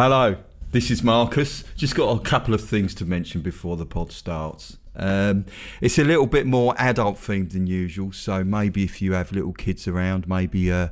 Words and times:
Hello, 0.00 0.36
this 0.70 0.92
is 0.92 1.02
Marcus. 1.02 1.64
Just 1.74 1.96
got 1.96 2.16
a 2.16 2.20
couple 2.20 2.54
of 2.54 2.60
things 2.60 2.94
to 2.94 3.04
mention 3.04 3.40
before 3.40 3.76
the 3.76 3.84
pod 3.84 4.12
starts. 4.12 4.78
Um, 4.94 5.46
it's 5.80 5.98
a 5.98 6.04
little 6.04 6.28
bit 6.28 6.46
more 6.46 6.76
adult 6.78 7.16
themed 7.16 7.50
than 7.50 7.66
usual, 7.66 8.12
so 8.12 8.44
maybe 8.44 8.84
if 8.84 9.02
you 9.02 9.14
have 9.14 9.32
little 9.32 9.52
kids 9.52 9.88
around, 9.88 10.28
maybe 10.28 10.70
uh, 10.70 10.90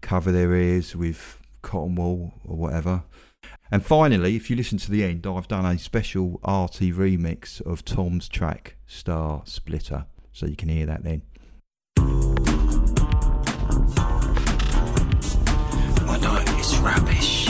cover 0.00 0.32
their 0.32 0.54
ears 0.54 0.96
with 0.96 1.38
cotton 1.60 1.96
wool 1.96 2.32
or 2.46 2.56
whatever. 2.56 3.02
And 3.70 3.84
finally, 3.84 4.36
if 4.36 4.48
you 4.48 4.56
listen 4.56 4.78
to 4.78 4.90
the 4.90 5.04
end, 5.04 5.26
I've 5.26 5.48
done 5.48 5.66
a 5.66 5.78
special 5.78 6.40
RT 6.42 6.96
remix 6.96 7.60
of 7.60 7.84
Tom's 7.84 8.26
track 8.26 8.76
Star 8.86 9.42
Splitter, 9.44 10.06
so 10.32 10.46
you 10.46 10.56
can 10.56 10.70
hear 10.70 10.86
that 10.86 11.04
then. 11.04 11.20
I 16.08 16.18
know 16.22 16.42
it's 16.56 16.74
rubbish. 16.78 17.45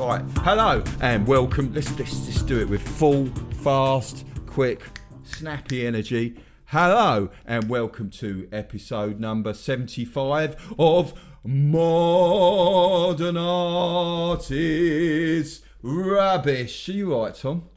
Right, 0.00 0.24
hello 0.38 0.82
and 1.02 1.26
welcome. 1.26 1.74
Let's, 1.74 1.90
let's 1.98 2.24
just 2.24 2.46
do 2.46 2.58
it 2.58 2.70
with 2.70 2.80
full, 2.80 3.26
fast, 3.62 4.24
quick, 4.46 4.82
snappy 5.24 5.86
energy. 5.86 6.40
Hello 6.64 7.28
and 7.44 7.68
welcome 7.68 8.08
to 8.12 8.48
episode 8.50 9.20
number 9.20 9.52
75 9.52 10.74
of 10.78 11.12
Modern 11.44 13.36
Art 13.36 14.50
is 14.50 15.60
Rubbish. 15.82 16.88
Are 16.88 16.92
you 16.92 17.14
right, 17.14 17.34
Tom? 17.34 17.69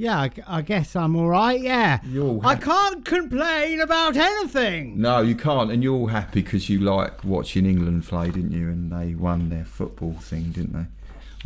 Yeah, 0.00 0.28
I 0.46 0.62
guess 0.62 0.96
I'm 0.96 1.14
all 1.14 1.28
right. 1.28 1.60
Yeah, 1.60 2.00
You're 2.06 2.40
I 2.42 2.54
can't 2.54 3.04
complain 3.04 3.80
about 3.82 4.16
anything. 4.16 4.98
No, 4.98 5.20
you 5.20 5.34
can't, 5.34 5.70
and 5.70 5.82
you're 5.82 5.94
all 5.94 6.06
happy 6.06 6.40
because 6.40 6.70
you 6.70 6.78
like 6.80 7.22
watching 7.22 7.66
England 7.66 8.04
play, 8.04 8.30
didn't 8.30 8.52
you? 8.52 8.68
And 8.68 8.90
they 8.90 9.14
won 9.14 9.50
their 9.50 9.66
football 9.66 10.14
thing, 10.14 10.52
didn't 10.52 10.72
they? 10.72 10.86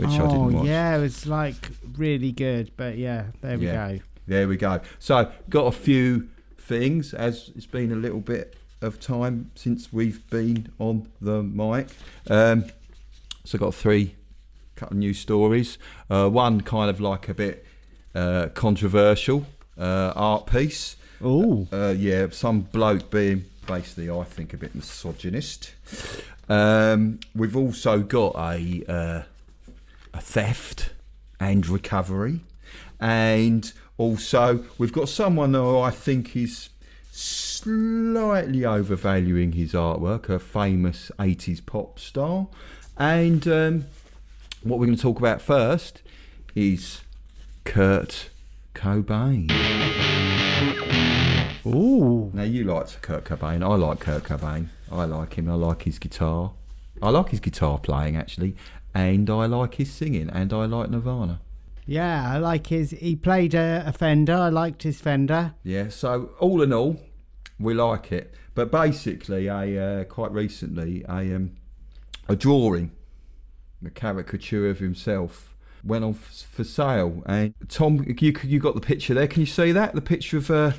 Which 0.05 0.11
I 0.19 0.23
oh 0.23 0.29
didn't 0.29 0.53
watch. 0.53 0.67
yeah, 0.67 0.97
it 0.97 1.01
was 1.01 1.27
like 1.27 1.69
really 1.97 2.31
good. 2.31 2.71
But 2.77 2.97
yeah, 2.97 3.27
there 3.41 3.59
we 3.59 3.67
Yeah. 3.67 3.93
go. 3.97 4.01
There 4.29 4.47
we 4.47 4.57
go. 4.57 4.81
So, 5.01 5.33
got 5.51 5.67
a 5.67 5.73
few 5.73 6.29
things 6.57 7.13
as 7.13 7.51
it's 7.57 7.67
been 7.67 7.91
a 7.91 7.97
little 7.97 8.21
bit 8.21 8.57
of 8.81 9.01
time 9.01 9.51
since 9.57 9.93
we've 9.93 10.25
been 10.31 10.71
on 10.79 11.09
the 11.21 11.43
mic. 11.43 11.89
Um, 12.31 12.67
so, 13.43 13.59
got 13.59 13.75
three 13.75 14.15
couple 14.77 14.95
of 14.95 14.99
news 15.01 15.19
stories. 15.19 15.77
Uh, 16.09 16.29
one 16.29 16.61
kind 16.61 16.89
of 16.89 17.01
like 17.01 17.29
a 17.29 17.35
bit 17.35 17.67
uh, 18.15 18.48
controversial 18.55 19.47
uh, 19.79 20.12
art 20.15 20.47
piece. 20.47 20.97
Oh, 21.23 21.67
Uh, 21.73 21.95
yeah, 21.97 22.27
some 22.31 22.62
bloke 22.62 23.11
being 23.11 23.45
basically, 23.67 24.11
I 24.11 24.25
think, 24.25 24.53
a 24.53 24.57
bit 24.57 24.75
misogynist. 24.75 25.73
Um, 26.48 27.20
we've 27.35 27.57
also 27.57 28.01
got 28.01 28.35
a 28.37 28.85
uh, 28.89 29.23
a 30.12 30.20
theft 30.20 30.91
and 31.41 31.67
recovery, 31.67 32.41
and 33.01 33.73
also 33.97 34.65
we've 34.77 34.92
got 34.92 35.09
someone 35.09 35.55
who 35.55 35.79
I 35.79 35.91
think 35.91 36.37
is 36.37 36.69
slightly 37.11 38.65
overvaluing 38.65 39.53
his 39.53 39.73
artwork, 39.73 40.29
a 40.29 40.39
famous 40.39 41.11
'80s 41.19 41.65
pop 41.65 41.98
star, 41.98 42.48
and 42.98 43.47
um, 43.48 43.85
what 44.62 44.79
we're 44.79 44.87
going 44.87 44.97
to 44.97 45.03
talk 45.03 45.19
about 45.19 45.41
first 45.41 46.03
is 46.55 47.01
Kurt 47.65 48.31
Cobain. 48.75 49.51
ooh, 51.67 52.30
Now 52.35 52.42
you 52.42 52.64
like 52.64 53.01
Kurt 53.02 53.25
Cobain. 53.25 53.63
I 53.64 53.75
like 53.77 54.01
Kurt 54.01 54.25
Cobain. 54.25 54.69
I 54.92 55.05
like 55.05 55.35
him. 55.35 55.48
I 55.51 55.55
like 55.55 55.83
his 55.83 55.98
guitar. 55.98 56.52
I 57.02 57.11
like 57.11 57.30
his 57.30 57.41
guitar 57.41 57.79
playing 57.79 58.17
actually, 58.17 58.55
and 58.95 59.29
I 59.29 59.47
like 59.47 59.75
his 59.75 59.92
singing, 59.92 60.30
and 60.30 60.52
I 60.52 60.67
like 60.67 60.91
Nirvana. 60.91 61.41
yeah. 61.86 62.30
I 62.33 62.39
like 62.39 62.69
his. 62.69 62.91
He 62.92 63.17
played 63.17 63.55
a, 63.55 63.83
a 63.86 63.92
Fender. 63.92 64.35
I 64.35 64.48
liked 64.51 64.83
his 64.85 65.01
Fender. 65.01 65.55
Yeah. 65.63 65.89
So 65.89 66.31
all 66.39 66.63
in 66.63 66.73
all, 66.73 67.01
we 67.58 67.75
like 67.75 68.13
it. 68.13 68.35
But 68.55 68.70
basically, 68.70 69.48
a 69.48 70.01
uh, 70.01 70.05
quite 70.05 70.31
recently, 70.33 71.05
a 71.08 71.35
um, 71.35 71.57
a 72.29 72.36
drawing, 72.36 72.92
a 73.85 73.91
caricature 73.91 74.70
of 74.70 74.79
himself 74.79 75.54
went 75.84 76.05
on 76.05 76.12
f- 76.12 76.46
for 76.50 76.64
sale. 76.64 77.22
And 77.27 77.55
Tom, 77.68 78.05
you 78.18 78.34
you 78.42 78.58
got 78.58 78.74
the 78.74 78.80
picture 78.80 79.14
there? 79.14 79.28
Can 79.28 79.40
you 79.40 79.46
see 79.46 79.72
that? 79.72 79.95
The 79.95 80.00
picture 80.02 80.39
of. 80.39 80.50
Uh, 80.50 80.72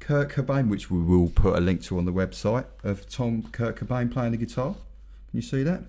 Kurt 0.00 0.30
Cobain, 0.30 0.68
which 0.68 0.90
we 0.90 0.98
will 0.98 1.28
put 1.28 1.54
a 1.54 1.60
link 1.60 1.82
to 1.82 1.96
on 1.96 2.04
the 2.04 2.12
website 2.12 2.64
of 2.82 3.08
Tom 3.08 3.44
Kurt 3.52 3.76
Cobain 3.76 4.10
playing 4.10 4.32
the 4.32 4.38
guitar. 4.38 4.74
Can 5.30 5.36
you 5.36 5.42
see 5.42 5.62
that? 5.62 5.82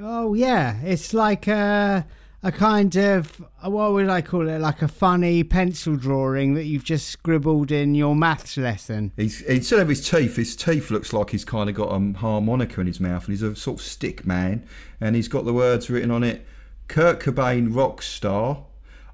Oh 0.00 0.34
yeah, 0.34 0.76
it's 0.82 1.12
like 1.12 1.48
a 1.48 2.06
a 2.42 2.52
kind 2.52 2.94
of 2.96 3.44
uh, 3.64 3.70
what 3.70 3.92
would 3.92 4.08
I 4.08 4.22
call 4.22 4.48
it? 4.48 4.60
Like 4.60 4.82
a 4.82 4.88
funny 4.88 5.42
pencil 5.42 5.96
drawing 5.96 6.54
that 6.54 6.64
you've 6.64 6.84
just 6.84 7.08
scribbled 7.08 7.72
in 7.72 7.94
your 7.94 8.14
maths 8.14 8.56
lesson. 8.56 9.12
He's 9.16 9.42
instead 9.42 9.80
of 9.80 9.88
his 9.88 10.08
teeth, 10.08 10.36
his 10.36 10.54
teeth 10.54 10.90
looks 10.90 11.12
like 11.12 11.30
he's 11.30 11.44
kind 11.44 11.68
of 11.68 11.74
got 11.74 11.88
a 11.88 12.12
harmonica 12.18 12.80
in 12.80 12.86
his 12.86 13.00
mouth, 13.00 13.24
and 13.24 13.32
he's 13.32 13.42
a 13.42 13.56
sort 13.56 13.80
of 13.80 13.84
stick 13.84 14.24
man, 14.26 14.64
and 15.00 15.16
he's 15.16 15.28
got 15.28 15.44
the 15.44 15.52
words 15.52 15.90
written 15.90 16.10
on 16.10 16.22
it: 16.22 16.46
"Kurt 16.88 17.20
Cobain, 17.20 17.74
rock 17.74 18.02
star. 18.02 18.64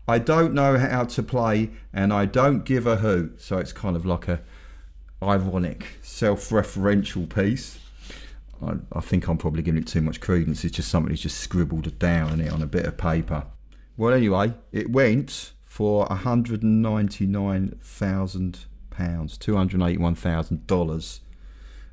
I 0.06 0.18
don't 0.18 0.54
know 0.54 0.78
how 0.78 1.04
to 1.04 1.22
play, 1.22 1.70
and 1.92 2.12
I 2.12 2.26
don't 2.26 2.64
give 2.64 2.86
a 2.86 2.96
hoot." 2.96 3.40
So 3.40 3.58
it's 3.58 3.72
kind 3.72 3.96
of 3.96 4.06
like 4.06 4.28
a 4.28 4.40
ironic, 5.22 5.98
self-referential 6.02 7.28
piece. 7.28 7.78
I, 8.62 8.74
I 8.92 9.00
think 9.00 9.26
I'm 9.26 9.38
probably 9.38 9.62
giving 9.62 9.80
it 9.82 9.86
too 9.86 10.02
much 10.02 10.20
credence. 10.20 10.64
It's 10.64 10.76
just 10.76 10.90
somebody's 10.90 11.20
just 11.20 11.38
scribbled 11.38 11.86
it 11.86 11.98
down 11.98 12.40
it 12.40 12.52
on 12.52 12.62
a 12.62 12.66
bit 12.66 12.86
of 12.86 12.96
paper. 12.96 13.46
Well, 13.96 14.12
anyway, 14.12 14.54
it 14.72 14.90
went 14.90 15.52
for 15.64 16.06
hundred 16.06 16.62
and 16.62 16.82
ninety-nine 16.82 17.78
thousand 17.82 18.66
pounds, 18.90 19.38
two 19.38 19.56
hundred 19.56 19.82
eighty-one 19.82 20.14
thousand 20.14 20.66
dollars 20.66 21.20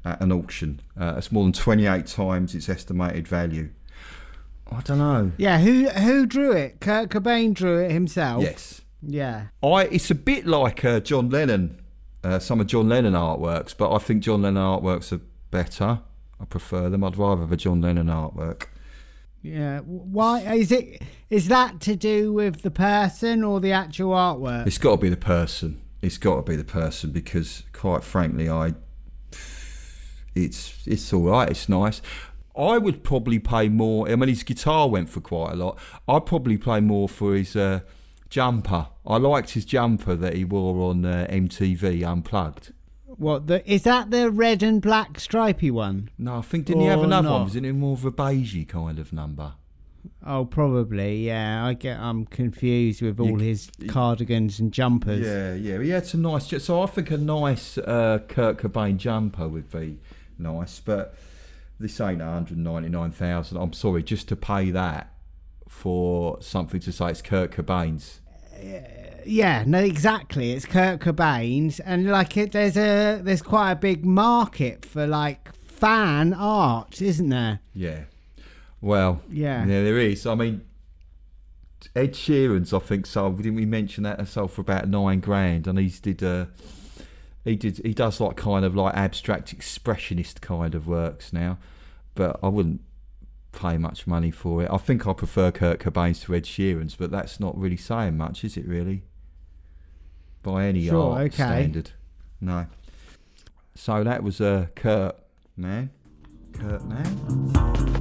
at 0.03 0.19
an 0.21 0.31
auction. 0.31 0.81
Uh, 0.99 1.15
it's 1.17 1.31
more 1.31 1.43
than 1.43 1.53
twenty-eight 1.53 2.07
times 2.07 2.53
its 2.53 2.69
estimated 2.69 3.27
value. 3.27 3.69
I 4.71 4.81
don't 4.81 4.97
know. 4.99 5.31
Yeah, 5.37 5.59
who 5.59 5.89
who 5.89 6.25
drew 6.25 6.51
it? 6.53 6.79
Kurt 6.79 7.09
Cobain 7.09 7.53
drew 7.53 7.79
it 7.83 7.91
himself. 7.91 8.41
Yes, 8.43 8.81
Yeah. 9.01 9.47
I. 9.61 9.83
It's 9.85 10.09
a 10.09 10.15
bit 10.15 10.47
like 10.47 10.85
uh, 10.85 10.99
John 11.01 11.29
Lennon, 11.29 11.81
uh, 12.23 12.39
some 12.39 12.61
of 12.61 12.67
John 12.67 12.87
Lennon 12.89 13.13
artworks, 13.13 13.75
but 13.77 13.93
I 13.93 13.97
think 13.97 14.23
John 14.23 14.41
Lennon 14.43 14.63
artworks 14.63 15.11
are 15.11 15.21
better. 15.51 15.99
I 16.39 16.45
prefer 16.45 16.89
them. 16.89 17.03
I'd 17.03 17.17
rather 17.17 17.41
have 17.41 17.51
a 17.51 17.57
John 17.57 17.81
Lennon 17.81 18.07
artwork. 18.07 18.67
Yeah. 19.41 19.79
Why 19.79 20.39
is 20.41 20.71
it? 20.71 21.01
Is 21.29 21.47
that 21.49 21.81
to 21.81 21.95
do 21.95 22.31
with 22.31 22.61
the 22.61 22.71
person 22.71 23.43
or 23.43 23.59
the 23.59 23.71
actual 23.73 24.11
artwork? 24.13 24.67
It's 24.67 24.77
got 24.77 24.91
to 24.91 24.97
be 24.97 25.09
the 25.09 25.17
person. 25.17 25.81
It's 26.01 26.17
got 26.17 26.37
to 26.37 26.41
be 26.43 26.55
the 26.55 26.63
person 26.63 27.11
because, 27.11 27.63
quite 27.73 28.03
frankly, 28.03 28.49
I. 28.49 28.73
It's 30.33 30.87
it's 30.87 31.11
all 31.11 31.23
right. 31.23 31.49
It's 31.49 31.67
nice. 31.67 32.01
I 32.57 32.77
would 32.77 33.03
probably 33.03 33.39
pay 33.39 33.69
more. 33.69 34.09
I 34.09 34.15
mean, 34.15 34.29
his 34.29 34.43
guitar 34.43 34.89
went 34.89 35.09
for 35.09 35.21
quite 35.21 35.53
a 35.53 35.55
lot. 35.55 35.77
I'd 36.07 36.25
probably 36.25 36.57
pay 36.57 36.79
more 36.81 37.07
for 37.07 37.35
his 37.35 37.55
uh, 37.55 37.81
jumper. 38.29 38.87
I 39.05 39.17
liked 39.17 39.51
his 39.51 39.65
jumper 39.65 40.15
that 40.15 40.35
he 40.35 40.43
wore 40.43 40.89
on 40.89 41.05
uh, 41.05 41.27
MTV 41.29 42.03
Unplugged. 42.05 42.73
What 43.05 43.47
the? 43.47 43.69
Is 43.71 43.83
that 43.83 44.09
the 44.11 44.31
red 44.31 44.63
and 44.63 44.81
black 44.81 45.19
stripy 45.19 45.69
one? 45.71 46.09
No, 46.17 46.37
I 46.37 46.41
think 46.41 46.65
didn't 46.65 46.81
he 46.81 46.87
have 46.87 46.99
Or 47.01 47.05
another 47.05 47.29
one? 47.29 47.39
not. 47.41 47.43
Was 47.45 47.55
it 47.55 47.71
more 47.73 47.93
of 47.93 48.05
a 48.05 48.11
beigey 48.11 48.67
kind 48.67 48.99
of 48.99 49.11
number? 49.13 49.53
Oh, 50.25 50.45
probably. 50.45 51.27
Yeah, 51.27 51.63
I 51.65 51.73
get. 51.73 51.99
I'm 51.99 52.25
confused 52.25 53.01
with 53.01 53.19
all 53.19 53.27
You- 53.31 53.37
his 53.37 53.69
cardigans 53.87 54.59
and 54.59 54.71
jumpers. 54.71 55.25
Yeah, 55.25 55.53
yeah. 55.53 55.81
He 55.83 55.89
had 55.89 56.05
some 56.07 56.21
nice. 56.21 56.47
So 56.63 56.81
I 56.81 56.85
think 56.87 57.11
a 57.11 57.17
nice 57.17 57.77
uh, 57.77 58.19
Kurt 58.27 58.57
Cobain 58.57 58.97
jumper 58.97 59.47
would 59.47 59.69
be 59.69 59.99
nice, 60.39 60.79
but 60.79 61.13
this 61.81 61.99
ain't 61.99 62.19
one 62.19 62.27
hundred 62.33 62.57
ninety 62.57 62.89
nine 62.89 63.11
thousand. 63.11 63.57
I'm 63.57 63.73
sorry, 63.73 64.03
just 64.03 64.27
to 64.29 64.35
pay 64.35 64.71
that 64.71 65.13
for 65.67 66.41
something 66.41 66.79
to 66.81 66.91
say 66.91 67.09
it's 67.11 67.21
Kurt 67.21 67.51
Cobain's. 67.51 68.19
Yeah, 69.25 69.63
no, 69.67 69.79
exactly. 69.79 70.51
It's 70.51 70.65
Kurt 70.65 70.99
Cobain's, 70.99 71.79
and 71.79 72.07
like 72.09 72.37
it, 72.37 72.51
there's 72.53 72.77
a 72.77 73.21
there's 73.21 73.41
quite 73.41 73.71
a 73.71 73.75
big 73.75 74.05
market 74.05 74.85
for 74.85 75.05
like 75.05 75.53
fan 75.55 76.33
art, 76.33 77.01
isn't 77.01 77.29
there? 77.29 77.59
Yeah. 77.73 78.03
Well, 78.81 79.21
Yeah. 79.29 79.61
yeah, 79.65 79.83
there 79.83 79.99
is. 79.99 80.25
I 80.25 80.33
mean, 80.33 80.61
Ed 81.95 82.13
Sheeran's, 82.13 82.73
I 82.73 82.79
think, 82.79 83.05
sold. 83.05 83.37
Didn't 83.37 83.55
we 83.55 83.65
mention 83.65 84.03
that? 84.03 84.27
Sold 84.27 84.51
for 84.51 84.61
about 84.61 84.87
nine 84.89 85.19
grand, 85.19 85.67
and 85.67 85.77
he's 85.77 85.99
did. 85.99 86.23
Uh, 86.23 86.45
he 87.45 87.55
did. 87.55 87.77
He 87.83 87.93
does 87.93 88.19
like 88.19 88.35
kind 88.37 88.63
of 88.65 88.75
like 88.75 88.93
abstract 88.95 89.55
expressionist 89.57 90.41
kind 90.41 90.75
of 90.75 90.87
works 90.87 91.31
now. 91.33 91.57
but 92.13 92.39
I 92.43 92.47
wouldn't 92.49 92.81
pay 93.53 93.77
much 93.77 94.05
money 94.07 94.31
for 94.31 94.61
it. 94.63 94.69
I 94.71 94.77
think 94.77 95.07
I 95.07 95.13
prefer 95.13 95.51
Kurt 95.51 95.79
Cobain's 95.79 96.19
to 96.21 96.35
Ed 96.35 96.43
Sheeran's, 96.43 96.95
but 96.95 97.09
that's 97.11 97.39
not 97.39 97.57
really 97.57 97.77
saying 97.77 98.17
much, 98.17 98.43
is 98.43 98.57
it? 98.57 98.65
Really, 98.67 99.03
by 100.43 100.65
any 100.67 100.87
Sure, 100.87 101.13
art 101.15 101.25
okay. 101.27 101.35
standard, 101.35 101.91
no. 102.39 102.67
So 103.75 104.03
that 104.03 104.23
was 104.23 104.39
uh, 104.41 104.67
Kurt, 104.75 105.15
man, 105.55 105.89
Kurt, 106.53 106.83
man. 106.85 108.00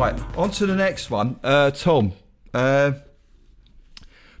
Right, 0.00 0.18
on 0.38 0.50
to 0.52 0.64
the 0.64 0.74
next 0.74 1.10
one. 1.10 1.38
Uh, 1.44 1.70
Tom, 1.72 2.14
uh, 2.54 2.92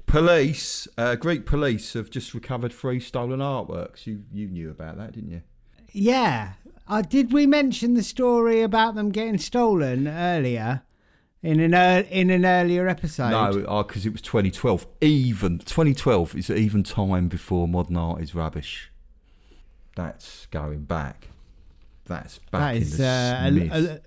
police, 0.06 0.88
uh, 0.96 1.16
Greek 1.16 1.44
police 1.44 1.92
have 1.92 2.08
just 2.08 2.32
recovered 2.32 2.72
three 2.72 2.98
stolen 2.98 3.40
artworks. 3.40 4.06
You 4.06 4.22
you 4.32 4.48
knew 4.48 4.70
about 4.70 4.96
that, 4.96 5.12
didn't 5.12 5.32
you? 5.32 5.42
Yeah. 5.92 6.52
Uh, 6.88 7.02
did 7.02 7.34
we 7.34 7.46
mention 7.46 7.92
the 7.92 8.02
story 8.02 8.62
about 8.62 8.94
them 8.94 9.10
getting 9.10 9.36
stolen 9.36 10.08
earlier 10.08 10.80
in 11.42 11.60
an 11.60 11.74
ear 11.74 12.06
in 12.10 12.30
an 12.30 12.46
earlier 12.46 12.88
episode? 12.88 13.28
No, 13.28 13.82
because 13.82 14.06
it 14.06 14.12
was 14.12 14.22
2012. 14.22 14.86
Even 15.02 15.58
2012 15.58 16.36
is 16.36 16.48
even 16.48 16.82
time 16.82 17.28
before 17.28 17.68
modern 17.68 17.98
art 17.98 18.22
is 18.22 18.34
rubbish. 18.34 18.90
That's 19.94 20.46
going 20.46 20.84
back. 20.84 21.28
That's 22.06 22.38
back 22.50 22.80
that 22.80 23.46
in 23.46 23.58
the 23.68 23.74
uh, 23.74 23.78
a- 23.78 23.94
a- 23.96 24.00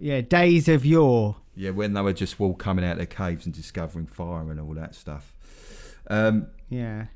yeah, 0.00 0.22
days 0.22 0.68
of 0.68 0.84
yore. 0.84 1.36
Yeah, 1.54 1.70
when 1.70 1.92
they 1.92 2.00
were 2.00 2.12
just 2.12 2.40
all 2.40 2.54
coming 2.54 2.84
out 2.84 2.92
of 2.92 2.98
their 2.98 3.06
caves 3.06 3.44
and 3.44 3.54
discovering 3.54 4.06
fire 4.06 4.50
and 4.50 4.58
all 4.58 4.74
that 4.74 4.94
stuff. 4.94 5.34
Um, 6.08 6.46
Yeah. 6.68 7.06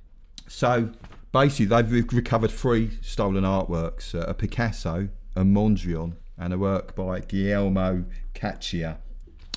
So 0.46 0.90
basically, 1.32 1.66
they've 1.66 1.90
re- 1.90 2.04
recovered 2.12 2.50
three 2.50 2.98
stolen 3.00 3.44
artworks: 3.44 4.14
uh, 4.14 4.26
a 4.26 4.34
Picasso, 4.34 5.08
a 5.34 5.42
Mondrian, 5.42 6.16
and 6.36 6.52
a 6.52 6.58
work 6.58 6.94
by 6.94 7.20
Guillermo 7.20 8.04
Caccia. 8.34 8.98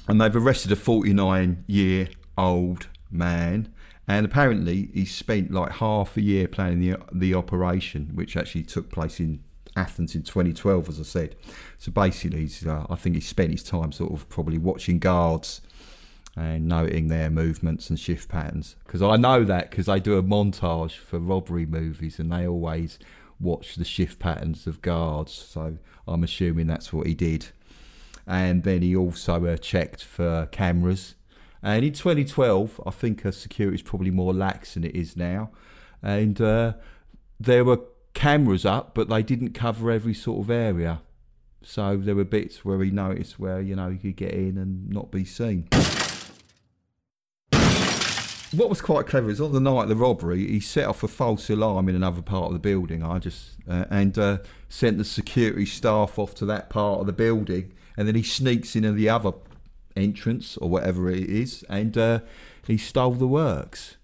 And 0.07 0.21
they've 0.21 0.35
arrested 0.35 0.71
a 0.71 0.77
49-year-old 0.77 2.87
man, 3.11 3.73
and 4.07 4.25
apparently 4.25 4.89
he 4.93 5.03
spent 5.03 5.51
like 5.51 5.73
half 5.73 6.15
a 6.15 6.21
year 6.21 6.47
planning 6.47 6.79
the 6.79 6.95
the 7.11 7.33
operation, 7.33 8.11
which 8.13 8.37
actually 8.37 8.63
took 8.63 8.89
place 8.89 9.19
in 9.19 9.41
Athens 9.77 10.15
in 10.15 10.23
2012, 10.23 10.89
as 10.89 10.99
I 10.99 11.03
said. 11.03 11.35
So 11.77 11.91
basically, 11.91 12.49
uh, 12.65 12.85
I 12.89 12.95
think 12.95 13.15
he 13.15 13.21
spent 13.21 13.51
his 13.51 13.63
time 13.63 13.91
sort 13.91 14.11
of 14.11 14.27
probably 14.27 14.57
watching 14.57 14.99
guards 14.99 15.61
and 16.35 16.67
noting 16.67 17.07
their 17.07 17.29
movements 17.29 17.89
and 17.89 17.99
shift 17.99 18.29
patterns. 18.29 18.75
Because 18.85 19.01
I 19.01 19.15
know 19.17 19.43
that 19.43 19.69
because 19.69 19.85
they 19.85 19.99
do 19.99 20.17
a 20.17 20.23
montage 20.23 20.95
for 20.95 21.19
robbery 21.19 21.65
movies 21.65 22.19
and 22.19 22.31
they 22.31 22.47
always 22.47 22.99
watch 23.39 23.75
the 23.75 23.85
shift 23.85 24.19
patterns 24.19 24.67
of 24.67 24.81
guards. 24.81 25.31
So 25.31 25.77
I'm 26.07 26.23
assuming 26.23 26.67
that's 26.67 26.91
what 26.91 27.07
he 27.07 27.13
did. 27.13 27.47
And 28.25 28.63
then 28.63 28.81
he 28.81 28.95
also 28.95 29.45
uh, 29.45 29.57
checked 29.57 30.03
for 30.03 30.47
cameras. 30.51 31.15
And 31.63 31.83
in 31.83 31.93
2012, 31.93 32.81
I 32.85 32.91
think 32.91 33.25
uh, 33.25 33.31
security 33.31 33.75
is 33.75 33.81
probably 33.81 34.11
more 34.11 34.33
lax 34.33 34.73
than 34.75 34.83
it 34.83 34.95
is 34.95 35.15
now. 35.15 35.49
And 36.03 36.39
uh, 36.39 36.73
there 37.39 37.65
were 37.65 37.81
cameras 38.17 38.65
up, 38.65 38.95
but 38.95 39.09
they 39.09 39.21
didn't 39.21 39.53
cover 39.53 39.91
every 39.91 40.13
sort 40.13 40.43
of 40.43 40.49
area. 40.49 41.01
So 41.61 41.97
there 41.97 42.15
were 42.15 42.25
bits 42.25 42.65
where 42.65 42.81
he 42.83 42.89
noticed 42.89 43.39
where 43.39 43.61
you 43.61 43.75
know 43.75 43.91
he 43.91 43.97
could 43.97 44.15
get 44.15 44.33
in 44.33 44.57
and 44.57 44.89
not 44.89 45.11
be 45.11 45.23
seen. 45.23 45.67
What 48.53 48.69
was 48.69 48.81
quite 48.81 49.05
clever 49.05 49.29
is 49.29 49.39
on 49.39 49.51
the 49.51 49.59
night 49.59 49.83
of 49.83 49.89
the 49.89 49.95
robbery, 49.95 50.47
he 50.47 50.59
set 50.59 50.85
off 50.87 51.03
a 51.03 51.07
false 51.07 51.49
alarm 51.49 51.89
in 51.89 51.95
another 51.95 52.23
part 52.23 52.47
of 52.47 52.53
the 52.53 52.59
building. 52.59 53.03
I 53.03 53.19
just 53.19 53.51
uh, 53.69 53.85
and 53.91 54.17
uh, 54.17 54.37
sent 54.67 54.97
the 54.97 55.05
security 55.05 55.65
staff 55.65 56.17
off 56.17 56.33
to 56.35 56.45
that 56.47 56.71
part 56.71 57.01
of 57.01 57.05
the 57.05 57.13
building, 57.13 57.73
and 57.95 58.07
then 58.07 58.15
he 58.15 58.23
sneaks 58.23 58.75
into 58.75 58.93
the 58.93 59.09
other 59.09 59.33
entrance 59.95 60.57
or 60.57 60.69
whatever 60.69 61.11
it 61.11 61.29
is, 61.29 61.63
and 61.69 61.95
uh, 61.97 62.21
he 62.65 62.77
stole 62.77 63.11
the 63.11 63.27
works. 63.27 63.97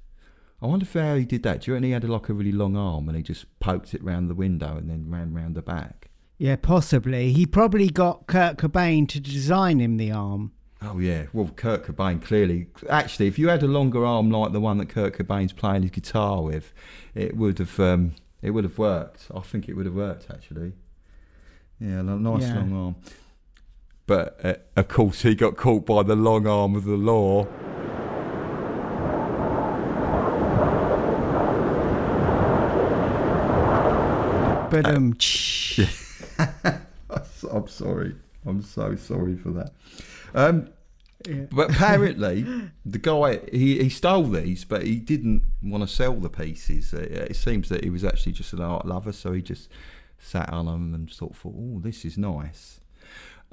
I 0.63 0.67
wonder 0.67 0.83
if 0.83 0.93
how 0.93 1.15
he 1.15 1.25
did 1.25 1.43
that. 1.43 1.61
Do 1.61 1.71
you 1.71 1.73
reckon 1.73 1.83
he 1.83 1.91
had 1.91 2.05
like 2.05 2.29
a 2.29 2.33
really 2.33 2.53
long 2.53 2.77
arm 2.77 3.09
and 3.09 3.17
he 3.17 3.21
just 3.21 3.45
poked 3.59 3.93
it 3.93 4.01
round 4.01 4.29
the 4.29 4.33
window 4.33 4.77
and 4.77 4.89
then 4.89 5.09
ran 5.09 5.33
round 5.33 5.55
the 5.55 5.61
back? 5.61 6.09
Yeah, 6.37 6.55
possibly. 6.55 7.33
He 7.33 7.45
probably 7.45 7.89
got 7.89 8.27
Kurt 8.27 8.57
Cobain 8.57 9.07
to 9.09 9.19
design 9.19 9.79
him 9.81 9.97
the 9.97 10.11
arm. 10.11 10.53
Oh 10.81 10.99
yeah, 10.99 11.25
well 11.33 11.49
Kurt 11.55 11.83
Cobain 11.85 12.21
clearly. 12.21 12.67
Actually, 12.89 13.27
if 13.27 13.37
you 13.37 13.49
had 13.49 13.61
a 13.61 13.67
longer 13.67 14.05
arm 14.05 14.31
like 14.31 14.53
the 14.53 14.61
one 14.61 14.77
that 14.77 14.87
Kurt 14.89 15.13
Cobain's 15.17 15.53
playing 15.53 15.81
his 15.81 15.91
guitar 15.91 16.41
with, 16.41 16.73
it 17.13 17.35
would 17.35 17.59
have 17.59 17.77
um, 17.79 18.15
it 18.41 18.51
would 18.51 18.63
have 18.63 18.77
worked. 18.77 19.27
I 19.35 19.41
think 19.41 19.67
it 19.67 19.73
would 19.75 19.85
have 19.85 19.95
worked 19.95 20.27
actually. 20.29 20.73
Yeah, 21.79 21.99
a 21.99 22.03
nice 22.03 22.43
Yeah. 22.43 22.55
long 22.55 22.73
arm. 22.73 22.95
But 24.05 24.39
uh, 24.45 24.55
of 24.77 24.87
course, 24.87 25.21
he 25.23 25.35
got 25.35 25.55
caught 25.57 25.85
by 25.85 26.03
the 26.03 26.15
long 26.15 26.47
arm 26.47 26.75
of 26.75 26.85
the 26.85 26.97
law. 26.97 27.47
But 34.73 34.87
um, 34.87 35.13
I'm 37.51 37.67
sorry. 37.67 38.15
I'm 38.45 38.61
so 38.61 38.95
sorry 38.95 39.35
for 39.37 39.51
that. 39.51 39.71
Um, 40.33 40.69
Yeah. 41.27 41.45
But 41.51 41.71
apparently, 41.71 42.45
the 42.85 42.97
guy 42.97 43.39
he, 43.51 43.81
he 43.83 43.89
stole 43.89 44.23
these, 44.25 44.65
but 44.65 44.83
he 44.85 44.97
didn't 44.97 45.43
want 45.61 45.87
to 45.87 45.89
sell 45.95 46.15
the 46.15 46.29
pieces. 46.29 46.93
Uh, 46.93 47.27
It 47.29 47.35
seems 47.37 47.69
that 47.69 47.83
he 47.83 47.89
was 47.89 48.03
actually 48.03 48.33
just 48.33 48.51
an 48.51 48.61
art 48.61 48.85
lover, 48.85 49.13
so 49.13 49.31
he 49.31 49.41
just 49.41 49.69
sat 50.19 50.49
on 50.49 50.65
them 50.65 50.93
and 50.93 51.09
sort 51.09 51.31
of 51.31 51.37
thought, 51.37 51.55
"Oh, 51.57 51.79
this 51.79 52.03
is 52.03 52.17
nice." 52.17 52.81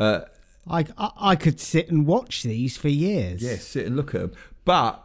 Uh, 0.00 0.22
I, 0.66 0.84
I 0.98 1.10
I 1.32 1.36
could 1.36 1.60
sit 1.60 1.88
and 1.90 2.06
watch 2.06 2.42
these 2.42 2.76
for 2.76 2.88
years. 2.88 3.40
yeah, 3.42 3.56
sit 3.56 3.86
and 3.86 3.94
look 3.96 4.14
at 4.16 4.20
them. 4.22 4.32
But 4.64 5.04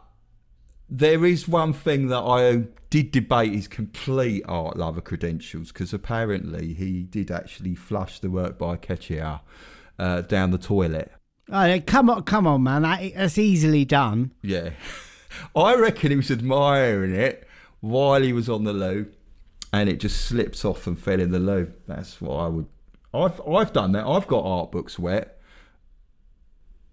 there 0.88 1.24
is 1.24 1.48
one 1.48 1.72
thing 1.72 2.08
that 2.08 2.20
I 2.20 2.64
did 2.90 3.10
debate 3.10 3.52
his 3.52 3.68
complete 3.68 4.44
art 4.46 4.76
lover 4.76 5.00
credentials 5.00 5.72
because 5.72 5.92
apparently 5.92 6.74
he 6.74 7.02
did 7.02 7.30
actually 7.30 7.74
flush 7.74 8.20
the 8.20 8.30
work 8.30 8.58
by 8.58 8.76
Caccia 8.76 9.42
uh, 9.98 10.20
down 10.22 10.50
the 10.50 10.58
toilet. 10.58 11.12
Oh, 11.50 11.80
come 11.86 12.10
on, 12.10 12.22
come 12.22 12.46
on, 12.46 12.62
man. 12.62 12.82
That, 12.82 13.14
that's 13.14 13.38
easily 13.38 13.84
done. 13.84 14.32
Yeah. 14.42 14.70
I 15.56 15.74
reckon 15.74 16.10
he 16.10 16.16
was 16.16 16.30
admiring 16.30 17.14
it 17.14 17.46
while 17.80 18.22
he 18.22 18.32
was 18.32 18.48
on 18.48 18.64
the 18.64 18.72
loo 18.72 19.12
and 19.72 19.88
it 19.88 20.00
just 20.00 20.24
slipped 20.24 20.64
off 20.64 20.86
and 20.86 20.98
fell 20.98 21.20
in 21.20 21.30
the 21.30 21.38
loo. 21.38 21.72
That's 21.86 22.20
what 22.20 22.36
I 22.36 22.48
would 22.48 22.66
I've 23.12 23.40
I've 23.48 23.72
done 23.72 23.92
that. 23.92 24.06
I've 24.06 24.26
got 24.26 24.44
art 24.44 24.72
books 24.72 24.98
wet. 24.98 25.35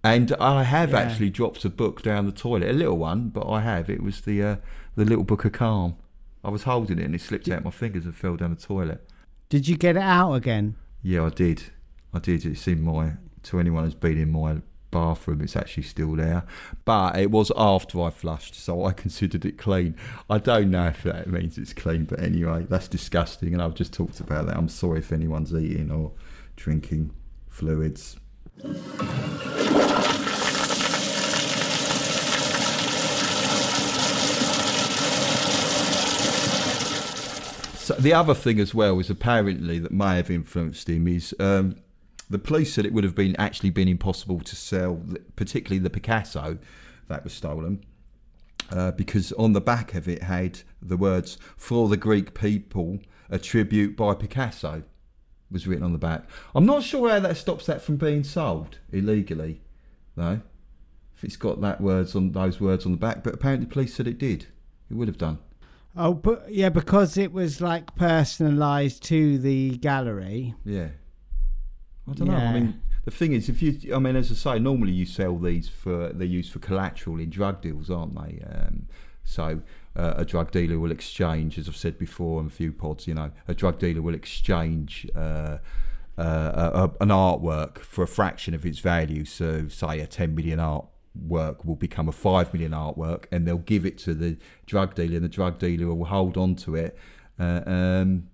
And 0.04 0.34
I 0.34 0.64
have 0.64 0.92
Yeah. 0.92 1.00
actually 1.00 1.30
dropped 1.30 1.64
a 1.66 1.70
book 1.70 2.02
down 2.02 2.26
the 2.26 2.32
toilet, 2.34 2.70
a 2.70 2.74
little 2.74 2.98
one, 2.98 3.30
but 3.30 3.48
I 3.50 3.62
have. 3.62 3.90
It 3.90 4.04
was 4.04 4.22
the 4.22 4.44
uh, 4.44 4.56
the 4.96 5.06
little 5.06 5.24
book 5.24 5.46
of 5.46 5.54
calm. 5.54 5.96
I 6.44 6.50
was 6.50 6.64
holding 6.64 7.00
it 7.00 7.06
and 7.06 7.16
it 7.16 7.22
slipped 7.22 7.48
out 7.50 7.64
my 7.64 7.72
fingers 7.72 8.04
and 8.06 8.14
fell 8.16 8.36
down 8.36 8.50
the 8.54 8.62
toilet. 8.62 9.08
Did 9.48 9.68
you 9.68 9.78
get 9.78 9.96
it 9.96 10.02
out 10.02 10.34
again? 10.34 10.76
Yeah, 11.02 11.26
I 11.26 11.30
did. 11.30 11.64
I 12.14 12.20
did. 12.20 12.46
It's 12.46 12.68
in 12.68 12.82
my. 12.84 13.14
To 13.44 13.60
anyone 13.60 13.84
who's 13.86 13.94
been 13.96 14.18
in 14.18 14.32
my 14.32 14.58
bathroom, 14.92 15.42
it's 15.42 15.56
actually 15.56 15.84
still 15.84 16.16
there. 16.16 16.44
But 16.86 17.18
it 17.18 17.32
was 17.32 17.52
after 17.58 18.02
I 18.02 18.10
flushed, 18.10 18.56
so 18.56 18.86
I 18.86 18.92
considered 19.04 19.46
it 19.46 19.58
clean. 19.58 19.96
I 20.30 20.38
don't 20.38 20.70
know 20.72 20.88
if 20.88 21.04
that 21.04 21.28
means 21.28 21.58
it's 21.58 21.74
clean, 21.74 22.06
but 22.06 22.20
anyway, 22.22 22.66
that's 22.70 22.88
disgusting. 22.90 23.54
And 23.54 23.62
I've 23.62 23.74
just 23.76 23.94
talked 23.94 24.20
about 24.20 24.48
that. 24.48 24.58
I'm 24.58 24.70
sorry 24.70 25.00
if 25.00 25.12
anyone's 25.14 25.54
eating 25.54 25.92
or 25.92 26.12
drinking 26.58 27.12
fluids. 27.50 28.18
So 37.84 37.96
the 37.96 38.14
other 38.14 38.34
thing 38.34 38.62
as 38.62 38.74
well 38.74 38.98
is 39.00 39.10
apparently 39.10 39.78
that 39.80 39.92
may 39.92 40.16
have 40.16 40.32
influenced 40.32 40.88
him 40.88 41.06
is 41.06 41.36
um, 41.38 41.76
the 42.30 42.40
police 42.40 42.74
said 42.74 42.86
it 42.86 42.94
would 42.94 43.04
have 43.04 43.14
been 43.14 43.36
actually 43.36 43.72
been 43.72 43.90
impossible 43.90 44.40
to 44.40 44.56
sell, 44.56 45.02
particularly 45.36 45.80
the 45.80 45.90
Picasso 45.90 46.60
that 47.10 47.26
was 47.26 47.34
stolen, 47.34 47.84
uh, 48.72 48.92
because 48.92 49.34
on 49.34 49.52
the 49.52 49.60
back 49.60 49.96
of 49.96 50.08
it 50.08 50.24
had 50.24 50.62
the 50.82 50.96
words 50.96 51.38
"For 51.58 51.90
the 51.90 51.98
Greek 51.98 52.34
people, 52.34 53.00
a 53.30 53.38
tribute 53.38 53.98
by 53.98 54.14
Picasso" 54.14 54.84
was 55.52 55.68
written 55.68 55.84
on 55.84 55.92
the 55.92 55.98
back. 55.98 56.24
I'm 56.56 56.66
not 56.66 56.84
sure 56.84 57.10
how 57.10 57.20
that 57.20 57.36
stops 57.36 57.66
that 57.66 57.82
from 57.82 57.98
being 57.98 58.24
sold 58.24 58.78
illegally, 58.94 59.60
though. 60.16 60.40
If 61.18 61.26
it's 61.26 61.36
got 61.36 61.60
that 61.60 61.82
words 61.82 62.16
on 62.16 62.32
those 62.32 62.62
words 62.62 62.86
on 62.86 62.94
the 62.94 62.98
back, 62.98 63.26
but 63.26 63.34
apparently 63.34 63.66
the 63.66 63.74
police 63.74 63.94
said 63.94 64.08
it 64.08 64.18
did. 64.18 64.48
It 64.90 64.94
would 64.94 65.10
have 65.10 65.18
done. 65.18 65.40
Oh, 65.96 66.14
but 66.14 66.52
yeah, 66.52 66.70
because 66.70 67.18
it 67.18 67.32
was 67.32 67.62
like 67.62 67.96
personalised 67.96 69.02
to 69.02 69.38
the 69.38 69.78
gallery. 69.78 70.56
Yeah. 70.66 70.90
I 72.10 72.14
don't 72.14 72.28
know. 72.28 72.36
I 72.36 72.54
mean, 72.54 72.82
the 73.06 73.12
thing 73.12 73.34
is, 73.34 73.48
if 73.48 73.62
you, 73.62 73.96
I 73.96 74.00
mean, 74.00 74.16
as 74.16 74.32
I 74.32 74.36
say, 74.36 74.60
normally 74.60 74.92
you 74.92 75.06
sell 75.06 75.38
these 75.38 75.70
for 75.70 76.10
they're 76.10 76.28
used 76.28 76.52
for 76.52 76.60
collateral 76.60 77.20
in 77.20 77.30
drug 77.30 77.62
deals, 77.62 77.90
aren't 77.90 78.16
they? 78.16 78.44
Um, 78.44 78.88
so 79.24 79.62
uh, 79.96 80.16
a 80.18 80.26
drug 80.26 80.52
dealer 80.52 80.80
will 80.80 80.92
exchange, 80.92 81.58
as 81.58 81.70
I've 81.70 81.76
said 81.76 81.98
before 81.98 82.40
on 82.40 82.48
a 82.48 82.50
few 82.50 82.72
pods, 82.72 83.08
you 83.08 83.14
know, 83.14 83.32
a 83.48 83.54
drug 83.54 83.80
dealer 83.80 84.02
will 84.02 84.16
exchange. 84.16 85.08
Uh, 85.16 85.58
uh, 86.16 86.90
a, 87.00 87.04
an 87.04 87.10
artwork 87.10 87.80
for 87.80 88.04
a 88.04 88.08
fraction 88.08 88.54
of 88.54 88.68
its 88.68 88.78
value. 88.78 89.26
So, 89.26 89.68
say 89.68 90.00
a 90.00 90.06
10 90.06 90.36
million 90.36 90.60
art 90.60 90.86
work 91.16 91.64
will 91.66 91.76
become 91.76 92.08
a 92.08 92.12
5 92.12 92.54
million 92.54 92.72
artwork, 92.72 93.26
and 93.32 93.48
they'll 93.48 93.58
give 93.58 93.86
it 93.86 93.98
to 94.00 94.14
the 94.14 94.38
drug 94.66 94.96
dealer, 94.96 95.16
and 95.16 95.24
the 95.26 95.30
drug 95.30 95.60
dealer 95.60 95.94
will 95.94 96.06
hold 96.06 96.38
on 96.38 96.56
to 96.56 96.76
it. 96.76 96.98
Uh, 97.40 97.62
um, 97.66 98.28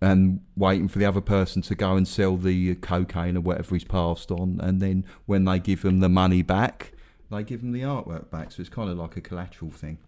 and 0.00 0.40
waiting 0.56 0.86
for 0.86 0.98
the 1.00 1.04
other 1.04 1.20
person 1.20 1.60
to 1.62 1.74
go 1.74 1.96
and 1.96 2.06
sell 2.06 2.36
the 2.36 2.76
cocaine 2.76 3.36
or 3.36 3.40
whatever 3.40 3.74
he's 3.74 3.84
passed 3.84 4.30
on, 4.30 4.60
and 4.62 4.80
then 4.80 5.04
when 5.26 5.44
they 5.44 5.58
give 5.58 5.82
them 5.82 5.98
the 6.00 6.08
money 6.08 6.42
back, 6.42 6.92
they 7.30 7.42
give 7.42 7.60
them 7.60 7.72
the 7.72 7.82
artwork 7.82 8.30
back. 8.30 8.52
So 8.52 8.60
it's 8.60 8.68
kind 8.70 8.88
of 8.88 8.96
like 8.96 9.16
a 9.16 9.20
collateral 9.20 9.70
thing. 9.72 9.98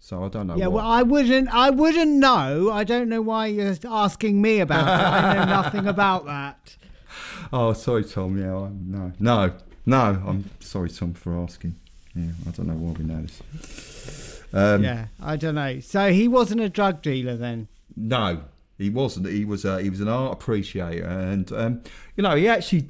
So 0.00 0.24
I 0.24 0.28
don't 0.28 0.48
know. 0.48 0.56
Yeah, 0.56 0.66
what- 0.66 0.82
well, 0.84 0.90
I 0.92 1.02
wouldn't. 1.02 1.48
I 1.54 1.70
wouldn't 1.70 2.10
know. 2.12 2.70
I 2.72 2.84
don't 2.84 3.08
know 3.08 3.22
why 3.22 3.46
you're 3.46 3.74
asking 3.86 4.42
me 4.42 4.58
about 4.60 4.84
that. 4.84 5.24
I 5.24 5.34
know 5.34 5.44
nothing 5.62 5.86
about 5.86 6.26
that. 6.26 6.76
Oh, 7.52 7.72
sorry, 7.72 8.04
Tom. 8.04 8.36
Yeah, 8.36 8.54
I, 8.54 8.68
no, 8.68 9.12
no, 9.18 9.52
no. 9.86 10.22
I'm 10.26 10.50
sorry, 10.60 10.90
Tom, 10.90 11.14
for 11.14 11.38
asking. 11.38 11.76
Yeah, 12.14 12.30
I 12.46 12.50
don't 12.50 12.66
know 12.66 12.74
why 12.74 12.92
we 12.92 13.04
know 13.04 13.22
this. 13.22 14.42
Um, 14.52 14.82
yeah, 14.82 15.06
I 15.22 15.36
don't 15.36 15.54
know. 15.54 15.80
So 15.80 16.12
he 16.12 16.28
wasn't 16.28 16.60
a 16.60 16.68
drug 16.68 17.02
dealer 17.02 17.36
then. 17.36 17.68
No, 17.96 18.42
he 18.78 18.90
wasn't. 18.90 19.26
He 19.28 19.44
was. 19.44 19.64
Uh, 19.64 19.78
he 19.78 19.90
was 19.90 20.00
an 20.00 20.08
art 20.08 20.32
appreciator, 20.32 21.06
and 21.06 21.50
um, 21.52 21.82
you 22.16 22.22
know, 22.22 22.36
he 22.36 22.48
actually. 22.48 22.88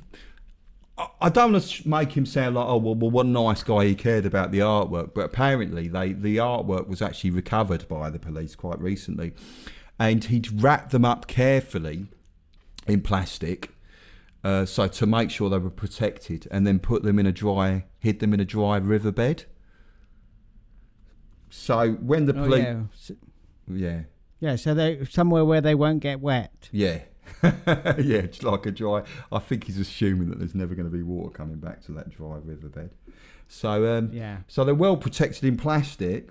I- 0.98 1.08
I 1.20 1.28
don't 1.28 1.52
want 1.52 1.62
to 1.64 1.86
make 1.88 2.12
him 2.12 2.24
sound 2.24 2.54
like, 2.54 2.66
oh 2.66 2.78
well, 2.78 2.94
well, 2.94 3.10
what 3.10 3.26
a 3.26 3.28
nice 3.28 3.62
guy. 3.62 3.84
He 3.84 3.94
cared 3.94 4.24
about 4.24 4.50
the 4.50 4.60
artwork, 4.60 5.12
but 5.14 5.22
apparently, 5.26 5.88
they 5.88 6.12
the 6.14 6.38
artwork 6.38 6.88
was 6.88 7.02
actually 7.02 7.30
recovered 7.32 7.86
by 7.88 8.08
the 8.10 8.18
police 8.18 8.54
quite 8.54 8.80
recently, 8.80 9.32
and 9.98 10.24
he'd 10.24 10.62
wrapped 10.62 10.92
them 10.92 11.04
up 11.04 11.26
carefully 11.26 12.06
in 12.86 13.02
plastic, 13.02 13.70
uh, 14.44 14.64
so 14.64 14.86
to 14.88 15.06
make 15.06 15.30
sure 15.30 15.48
they 15.50 15.58
were 15.58 15.70
protected, 15.70 16.46
and 16.50 16.66
then 16.66 16.78
put 16.78 17.02
them 17.02 17.18
in 17.18 17.26
a 17.26 17.32
dry, 17.32 17.84
hid 17.98 18.20
them 18.20 18.32
in 18.34 18.40
a 18.40 18.44
dry 18.44 18.76
riverbed. 18.76 19.44
So 21.50 21.92
when 21.94 22.26
the 22.26 22.38
Oh, 22.38 22.44
police, 22.44 22.62
yeah. 22.64 22.82
S- 22.92 23.12
yeah, 23.68 24.00
Yeah, 24.40 24.56
so 24.56 24.74
they 24.74 25.04
somewhere 25.06 25.44
where 25.44 25.60
they 25.60 25.74
won't 25.74 26.00
get 26.00 26.20
wet. 26.20 26.68
Yeah. 26.72 27.00
yeah, 27.42 28.22
it's 28.22 28.42
like 28.42 28.66
a 28.66 28.70
dry. 28.70 29.02
I 29.32 29.38
think 29.38 29.64
he's 29.64 29.78
assuming 29.78 30.28
that 30.30 30.38
there's 30.38 30.54
never 30.54 30.74
going 30.74 30.88
to 30.90 30.96
be 30.96 31.02
water 31.02 31.30
coming 31.30 31.56
back 31.56 31.82
to 31.86 31.92
that 31.92 32.10
dry 32.10 32.36
riverbed. 32.42 32.90
So, 33.48 33.98
um, 33.98 34.10
Yeah. 34.12 34.38
so 34.48 34.64
they're 34.64 34.74
well 34.74 34.96
protected 34.96 35.44
in 35.44 35.56
plastic, 35.56 36.28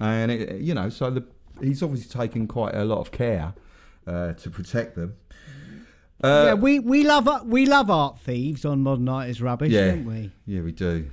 and 0.00 0.30
it, 0.30 0.60
you 0.60 0.74
know, 0.74 0.88
so 0.88 1.10
the 1.10 1.24
he's 1.62 1.82
obviously 1.82 2.10
taken 2.10 2.46
quite 2.48 2.74
a 2.74 2.84
lot 2.84 2.98
of 2.98 3.12
care 3.12 3.54
uh, 4.06 4.32
to 4.34 4.50
protect 4.50 4.96
them. 4.96 5.14
Uh, 6.24 6.44
yeah, 6.46 6.54
we, 6.54 6.78
we 6.78 7.04
love 7.04 7.28
we 7.46 7.66
love 7.66 7.90
art 7.90 8.18
thieves 8.18 8.64
on 8.64 8.82
Modern 8.82 9.08
Art 9.08 9.28
is 9.28 9.42
Rubbish, 9.42 9.70
Yeah. 9.72 9.88
don't 9.90 10.06
we? 10.06 10.30
yeah, 10.46 10.62
we 10.62 10.72
do. 10.72 11.10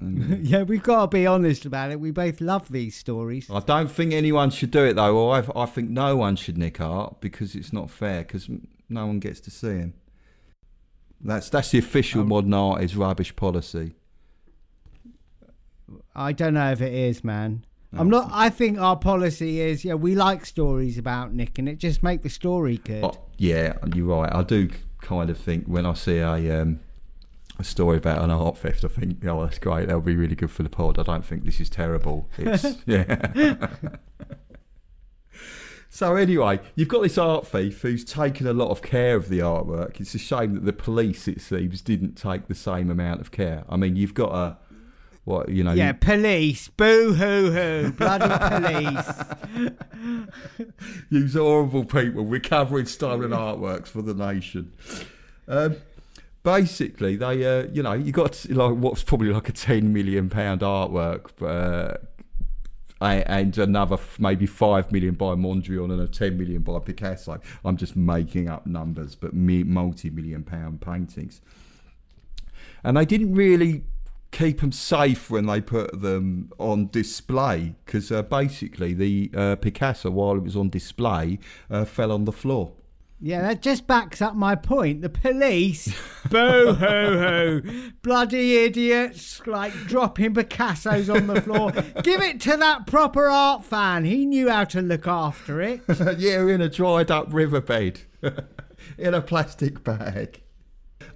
And 0.00 0.46
yeah, 0.46 0.62
we've 0.64 0.82
got 0.82 1.02
to 1.10 1.16
be 1.16 1.26
honest 1.26 1.64
about 1.64 1.90
it. 1.92 1.98
We 1.98 2.10
both 2.10 2.40
love 2.40 2.70
these 2.70 2.94
stories. 2.94 3.48
I 3.50 3.60
don't 3.60 3.90
think 3.90 4.12
anyone 4.12 4.50
should 4.50 4.70
do 4.70 4.84
it 4.84 4.94
though. 4.94 5.16
Or 5.16 5.36
I, 5.36 5.62
I 5.62 5.66
think 5.66 5.88
no 5.88 6.16
one 6.16 6.36
should 6.36 6.58
nick 6.58 6.80
art 6.80 7.20
because 7.20 7.54
it's 7.54 7.72
not 7.72 7.88
fair 7.90 8.22
because 8.22 8.48
no 8.88 9.06
one 9.06 9.18
gets 9.18 9.40
to 9.40 9.50
see 9.50 9.68
him. 9.78 9.94
That's 11.22 11.48
that's 11.48 11.70
the 11.70 11.78
official 11.78 12.20
Oh. 12.20 12.24
modern 12.24 12.52
art 12.52 12.82
is 12.82 12.96
rubbish 12.96 13.34
policy. 13.34 13.94
I 16.14 16.32
don't 16.32 16.54
know 16.54 16.70
if 16.70 16.80
it 16.80 16.92
is, 16.92 17.24
man. 17.24 17.64
I'm 17.98 18.10
not. 18.10 18.30
I 18.32 18.50
think 18.50 18.78
our 18.78 18.96
policy 18.96 19.60
is, 19.60 19.84
yeah, 19.84 19.94
we 19.94 20.14
like 20.14 20.46
stories 20.46 20.98
about 20.98 21.32
Nick, 21.32 21.58
and 21.58 21.68
it 21.68 21.78
just 21.78 22.02
make 22.02 22.22
the 22.22 22.30
story 22.30 22.78
good. 22.78 23.04
Oh, 23.04 23.18
yeah, 23.38 23.74
you're 23.94 24.06
right. 24.06 24.32
I 24.34 24.42
do 24.42 24.70
kind 25.00 25.30
of 25.30 25.38
think 25.38 25.66
when 25.66 25.86
I 25.86 25.94
see 25.94 26.18
a 26.18 26.62
um, 26.62 26.80
a 27.58 27.64
story 27.64 27.98
about 27.98 28.22
an 28.22 28.30
art 28.30 28.58
theft, 28.58 28.84
I 28.84 28.88
think, 28.88 29.24
oh, 29.26 29.44
that's 29.44 29.58
great. 29.58 29.86
That'll 29.86 30.00
be 30.00 30.16
really 30.16 30.34
good 30.34 30.50
for 30.50 30.62
the 30.62 30.68
pod. 30.68 30.98
I 30.98 31.02
don't 31.02 31.24
think 31.24 31.44
this 31.44 31.60
is 31.60 31.70
terrible. 31.70 32.28
It's 32.36 32.78
yeah. 32.86 33.68
so 35.88 36.16
anyway, 36.16 36.60
you've 36.74 36.88
got 36.88 37.02
this 37.02 37.16
art 37.16 37.46
thief 37.46 37.82
who's 37.82 38.04
taken 38.04 38.46
a 38.46 38.52
lot 38.52 38.70
of 38.70 38.82
care 38.82 39.14
of 39.14 39.28
the 39.28 39.38
artwork. 39.38 40.00
It's 40.00 40.14
a 40.14 40.18
shame 40.18 40.54
that 40.54 40.64
the 40.64 40.72
police, 40.72 41.28
it 41.28 41.40
seems, 41.40 41.80
didn't 41.80 42.14
take 42.14 42.48
the 42.48 42.54
same 42.54 42.90
amount 42.90 43.20
of 43.20 43.30
care. 43.30 43.64
I 43.68 43.76
mean, 43.76 43.94
you've 43.94 44.14
got 44.14 44.34
a 44.34 44.58
what 45.24 45.48
you 45.48 45.64
know. 45.64 45.72
yeah, 45.72 45.88
you- 45.88 45.94
police, 45.94 46.68
boo 46.68 47.14
hoo 47.14 47.50
hoo, 47.50 47.92
bloody 47.92 48.28
police. 48.60 50.24
Use 51.10 51.34
horrible 51.34 51.84
people 51.84 52.24
recovering 52.24 52.86
stolen 52.86 53.30
artworks 53.30 53.88
for 53.88 54.02
the 54.02 54.14
nation. 54.14 54.72
Um, 55.48 55.76
basically, 56.42 57.16
they, 57.16 57.44
uh, 57.44 57.66
you 57.72 57.82
know, 57.82 57.92
you 57.94 58.12
got 58.12 58.44
like 58.50 58.74
what's 58.76 59.02
probably 59.02 59.28
like 59.32 59.48
a 59.48 59.52
ten 59.52 59.92
million 59.92 60.28
pound 60.28 60.60
artwork, 60.60 61.30
uh, 61.42 61.96
and 63.00 63.56
another 63.58 63.98
maybe 64.18 64.46
five 64.46 64.92
million 64.92 65.14
by 65.14 65.34
Mondrian 65.34 65.90
and 65.90 66.00
a 66.00 66.08
ten 66.08 66.36
million 66.38 66.62
by 66.62 66.78
Picasso. 66.80 67.40
I'm 67.64 67.76
just 67.76 67.96
making 67.96 68.48
up 68.48 68.66
numbers, 68.66 69.14
but 69.14 69.32
multi-million 69.34 70.44
pound 70.44 70.80
paintings. 70.80 71.40
And 72.82 72.96
they 72.98 73.06
didn't 73.06 73.34
really 73.34 73.84
keep 74.34 74.60
them 74.60 74.72
safe 74.72 75.30
when 75.30 75.46
they 75.46 75.60
put 75.60 76.02
them 76.02 76.50
on 76.58 76.88
display 76.88 77.74
because 77.86 78.10
uh, 78.10 78.22
basically 78.22 78.92
the 78.92 79.30
uh, 79.34 79.56
Picasso, 79.56 80.10
while 80.10 80.36
it 80.36 80.42
was 80.42 80.56
on 80.56 80.68
display, 80.68 81.38
uh, 81.70 81.84
fell 81.84 82.10
on 82.10 82.24
the 82.24 82.32
floor. 82.32 82.72
Yeah, 83.20 83.42
that 83.42 83.62
just 83.62 83.86
backs 83.86 84.20
up 84.20 84.34
my 84.34 84.56
point. 84.56 85.00
The 85.00 85.08
police, 85.08 85.94
boo 86.30 86.74
hoo 86.74 87.62
hoo, 87.62 87.92
bloody 88.02 88.64
idiots, 88.64 89.40
like 89.46 89.72
dropping 89.86 90.34
Picassos 90.34 91.08
on 91.08 91.28
the 91.28 91.40
floor. 91.40 91.70
Give 92.02 92.20
it 92.20 92.40
to 92.40 92.56
that 92.56 92.86
proper 92.86 93.28
art 93.28 93.64
fan. 93.64 94.04
He 94.04 94.26
knew 94.26 94.50
how 94.50 94.64
to 94.64 94.82
look 94.82 95.06
after 95.06 95.62
it. 95.62 95.82
yeah, 96.18 96.46
in 96.46 96.60
a 96.60 96.68
dried 96.68 97.10
up 97.10 97.32
riverbed, 97.32 98.00
in 98.98 99.14
a 99.14 99.22
plastic 99.22 99.84
bag. 99.84 100.43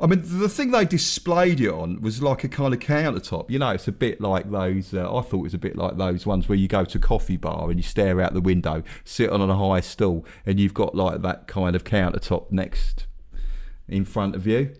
I 0.01 0.07
mean, 0.07 0.23
the 0.23 0.49
thing 0.49 0.71
they 0.71 0.85
displayed 0.85 1.61
it 1.61 1.71
on 1.71 2.01
was 2.01 2.23
like 2.23 2.45
a 2.45 2.49
kind 2.49 2.73
of 2.73 2.79
countertop. 2.79 3.51
You 3.51 3.59
know, 3.59 3.71
it's 3.71 3.89
a 3.89 3.93
bit 3.93 4.21
like 4.21 4.51
those. 4.51 4.95
Uh, 4.95 5.05
I 5.05 5.23
thought 5.23 5.41
it 5.41 5.43
was 5.43 5.55
a 5.55 5.59
bit 5.59 5.77
like 5.77 5.97
those 5.97 6.25
ones 6.25 6.49
where 6.49 6.57
you 6.57 6.69
go 6.69 6.85
to 6.85 6.99
a 6.99 7.01
coffee 7.01 7.37
bar 7.37 7.69
and 7.69 7.79
you 7.79 7.83
stare 7.83 8.21
out 8.21 8.33
the 8.33 8.41
window, 8.41 8.85
sit 9.05 9.31
on 9.31 9.41
a 9.41 9.57
high 9.57 9.81
stool, 9.81 10.25
and 10.47 10.61
you've 10.61 10.75
got 10.75 10.95
like 10.95 11.23
that 11.23 11.49
kind 11.49 11.75
of 11.75 11.83
countertop 11.83 12.53
next 12.53 13.07
in 13.89 14.05
front 14.05 14.37
of 14.37 14.47
you. 14.47 14.75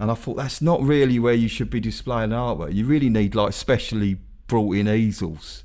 And 0.00 0.10
I 0.10 0.14
thought 0.14 0.36
that's 0.36 0.60
not 0.60 0.82
really 0.82 1.18
where 1.18 1.34
you 1.34 1.46
should 1.46 1.70
be 1.70 1.78
displaying 1.78 2.30
artwork. 2.30 2.74
You 2.74 2.86
really 2.86 3.10
need 3.10 3.36
like 3.36 3.52
specially 3.52 4.18
brought 4.48 4.74
in 4.74 4.88
easels. 4.88 5.64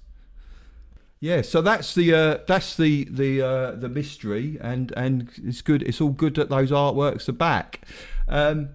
Yeah, 1.20 1.42
so 1.42 1.62
that's 1.62 1.96
the 1.96 2.14
uh, 2.14 2.38
that's 2.46 2.78
the 2.78 3.06
the 3.06 3.42
uh, 3.42 3.72
the 3.72 3.90
mystery, 3.90 4.60
and 4.62 4.94
and 4.96 5.32
it's 5.44 5.62
good. 5.62 5.82
It's 5.82 6.00
all 6.00 6.10
good 6.10 6.36
that 6.36 6.50
those 6.50 6.70
artworks 6.70 7.28
are 7.28 7.32
back. 7.34 7.88
Um, 8.28 8.70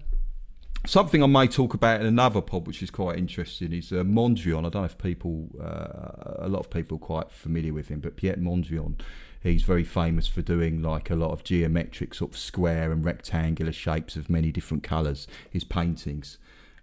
something 0.85 1.21
I 1.23 1.27
may 1.27 1.47
talk 1.47 1.73
about 1.73 2.01
in 2.01 2.07
another 2.07 2.41
pod, 2.41 2.67
which 2.67 2.81
is 2.81 2.89
quite 2.89 3.17
interesting, 3.17 3.73
is 3.73 3.91
uh, 3.91 4.03
Mondrian. 4.03 4.59
I 4.59 4.69
don't 4.69 4.75
know 4.75 4.83
if 4.83 4.97
people, 4.97 5.49
uh, 5.61 6.45
a 6.45 6.49
lot 6.49 6.59
of 6.59 6.69
people, 6.69 6.97
are 6.97 6.99
quite 6.99 7.31
familiar 7.31 7.73
with 7.73 7.89
him, 7.89 7.99
but 7.99 8.15
Piet 8.15 8.41
Mondrian, 8.41 8.99
he's 9.41 9.63
very 9.63 9.83
famous 9.83 10.27
for 10.27 10.41
doing 10.41 10.81
like 10.81 11.09
a 11.09 11.15
lot 11.15 11.31
of 11.31 11.43
geometric 11.43 12.13
sort 12.13 12.31
of 12.31 12.37
square 12.37 12.91
and 12.91 13.03
rectangular 13.03 13.71
shapes 13.71 14.15
of 14.15 14.29
many 14.29 14.51
different 14.51 14.83
colours. 14.83 15.27
His 15.49 15.63
paintings. 15.63 16.37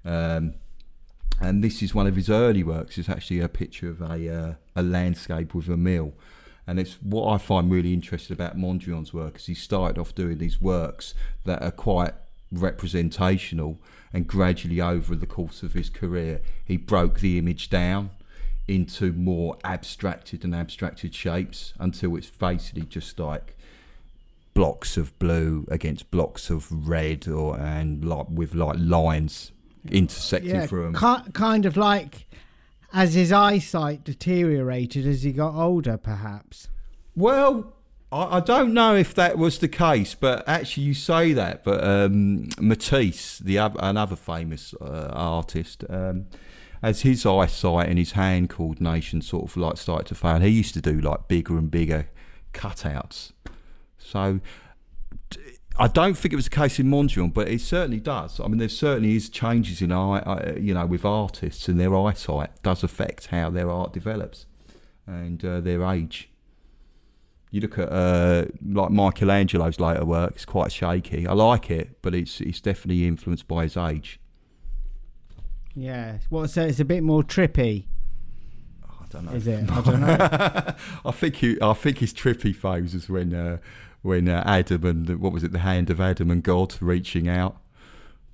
Um, 0.04 0.54
and 1.40 1.62
this 1.62 1.82
is 1.82 1.94
one 1.94 2.06
of 2.06 2.16
his 2.16 2.28
early 2.28 2.64
works. 2.64 2.98
It's 2.98 3.08
actually 3.08 3.40
a 3.40 3.48
picture 3.48 3.88
of 3.88 4.00
a 4.00 4.34
uh, 4.34 4.54
a 4.74 4.82
landscape 4.82 5.54
with 5.54 5.68
a 5.68 5.76
mill, 5.76 6.14
and 6.66 6.80
it's 6.80 6.94
what 6.94 7.32
I 7.32 7.38
find 7.38 7.70
really 7.70 7.92
interesting 7.92 8.34
about 8.34 8.56
Mondrian's 8.56 9.14
work 9.14 9.36
is 9.36 9.46
he 9.46 9.54
started 9.54 9.98
off 9.98 10.14
doing 10.14 10.38
these 10.38 10.60
works 10.60 11.14
that 11.44 11.62
are 11.62 11.70
quite 11.70 12.14
representational, 12.52 13.78
and 14.12 14.26
gradually 14.26 14.80
over 14.80 15.14
the 15.14 15.26
course 15.26 15.62
of 15.62 15.72
his 15.74 15.90
career, 15.90 16.40
he 16.64 16.76
broke 16.76 17.20
the 17.20 17.38
image 17.38 17.68
down 17.70 18.10
into 18.66 19.12
more 19.12 19.56
abstracted 19.64 20.44
and 20.44 20.54
abstracted 20.54 21.14
shapes 21.14 21.72
until 21.78 22.16
it's 22.16 22.30
basically 22.30 22.82
just 22.82 23.18
like 23.18 23.56
blocks 24.54 24.96
of 24.96 25.16
blue 25.18 25.66
against 25.70 26.10
blocks 26.10 26.50
of 26.50 26.88
red 26.88 27.28
or 27.28 27.58
and 27.58 28.04
like 28.04 28.26
with 28.28 28.54
like 28.54 28.76
lines 28.78 29.52
intersecting 29.90 30.50
Yeah, 30.50 30.66
through 30.66 30.92
them. 30.92 31.30
kind 31.32 31.64
of 31.64 31.76
like 31.76 32.26
as 32.92 33.14
his 33.14 33.32
eyesight 33.32 34.04
deteriorated 34.04 35.06
as 35.06 35.22
he 35.22 35.32
got 35.32 35.54
older, 35.54 35.96
perhaps. 35.96 36.68
Well, 37.14 37.72
I, 38.10 38.36
I 38.36 38.40
don't 38.40 38.72
know 38.72 38.94
if 38.94 39.14
that 39.14 39.38
was 39.38 39.58
the 39.58 39.68
case, 39.68 40.14
but 40.14 40.48
actually, 40.48 40.84
you 40.84 40.94
say 40.94 41.32
that. 41.32 41.64
But 41.64 41.84
um, 41.84 42.48
Matisse, 42.60 43.38
the 43.38 43.56
another 43.56 44.16
famous 44.16 44.74
uh, 44.80 45.10
artist, 45.12 45.84
um, 45.88 46.26
as 46.82 47.02
his 47.02 47.26
eyesight 47.26 47.88
and 47.88 47.98
his 47.98 48.12
hand 48.12 48.50
coordination 48.50 49.20
sort 49.20 49.50
of 49.50 49.56
like 49.56 49.76
started 49.76 50.06
to 50.08 50.14
fail, 50.14 50.40
he 50.40 50.48
used 50.48 50.74
to 50.74 50.80
do 50.80 51.00
like 51.00 51.28
bigger 51.28 51.58
and 51.58 51.70
bigger 51.70 52.08
cutouts. 52.52 53.32
So 53.98 54.40
I 55.78 55.88
don't 55.88 56.14
think 56.14 56.32
it 56.32 56.36
was 56.36 56.46
the 56.46 56.56
case 56.56 56.78
in 56.78 56.86
Mondrian, 56.86 57.32
but 57.32 57.48
it 57.48 57.60
certainly 57.60 58.00
does. 58.00 58.40
I 58.40 58.48
mean, 58.48 58.58
there 58.58 58.68
certainly 58.68 59.16
is 59.16 59.28
changes 59.28 59.82
in 59.82 59.92
eye, 59.92 60.20
uh, 60.20 60.54
you 60.58 60.74
know, 60.74 60.86
with 60.86 61.04
artists 61.04 61.68
and 61.68 61.78
their 61.78 61.94
eyesight 61.96 62.50
does 62.62 62.82
affect 62.82 63.26
how 63.26 63.50
their 63.50 63.70
art 63.70 63.92
develops 63.92 64.46
and 65.06 65.44
uh, 65.44 65.60
their 65.60 65.84
age. 65.84 66.30
You 67.50 67.62
look 67.62 67.78
at 67.78 67.88
uh, 67.90 68.46
like 68.64 68.90
Michelangelo's 68.90 69.80
later 69.80 70.04
work; 70.04 70.32
it's 70.34 70.44
quite 70.44 70.70
shaky. 70.70 71.26
I 71.26 71.32
like 71.32 71.70
it, 71.70 72.02
but 72.02 72.14
it's 72.14 72.40
it's 72.40 72.60
definitely 72.60 73.06
influenced 73.06 73.48
by 73.48 73.62
his 73.62 73.76
age. 73.76 74.20
Yeah. 75.74 76.18
What? 76.28 76.50
So 76.50 76.62
it's 76.62 76.80
a 76.80 76.84
bit 76.84 77.02
more 77.02 77.22
trippy, 77.22 77.86
I 78.84 79.04
don't 79.08 79.24
know. 79.26 79.32
is 79.32 79.46
it? 79.46 79.70
I 79.70 79.80
don't 79.80 80.00
know. 80.00 80.74
I 81.04 81.10
think 81.10 81.36
he, 81.36 81.58
I 81.62 81.72
think 81.72 81.98
his 81.98 82.12
trippy 82.12 82.54
phase 82.54 82.94
was 82.94 83.08
when 83.08 83.32
uh, 83.32 83.58
when 84.02 84.28
uh, 84.28 84.42
Adam 84.44 84.84
and 84.84 85.06
the, 85.06 85.16
what 85.16 85.32
was 85.32 85.44
it, 85.44 85.52
the 85.52 85.60
hand 85.60 85.90
of 85.90 86.00
Adam 86.00 86.30
and 86.30 86.42
God 86.42 86.74
reaching 86.80 87.28
out. 87.28 87.56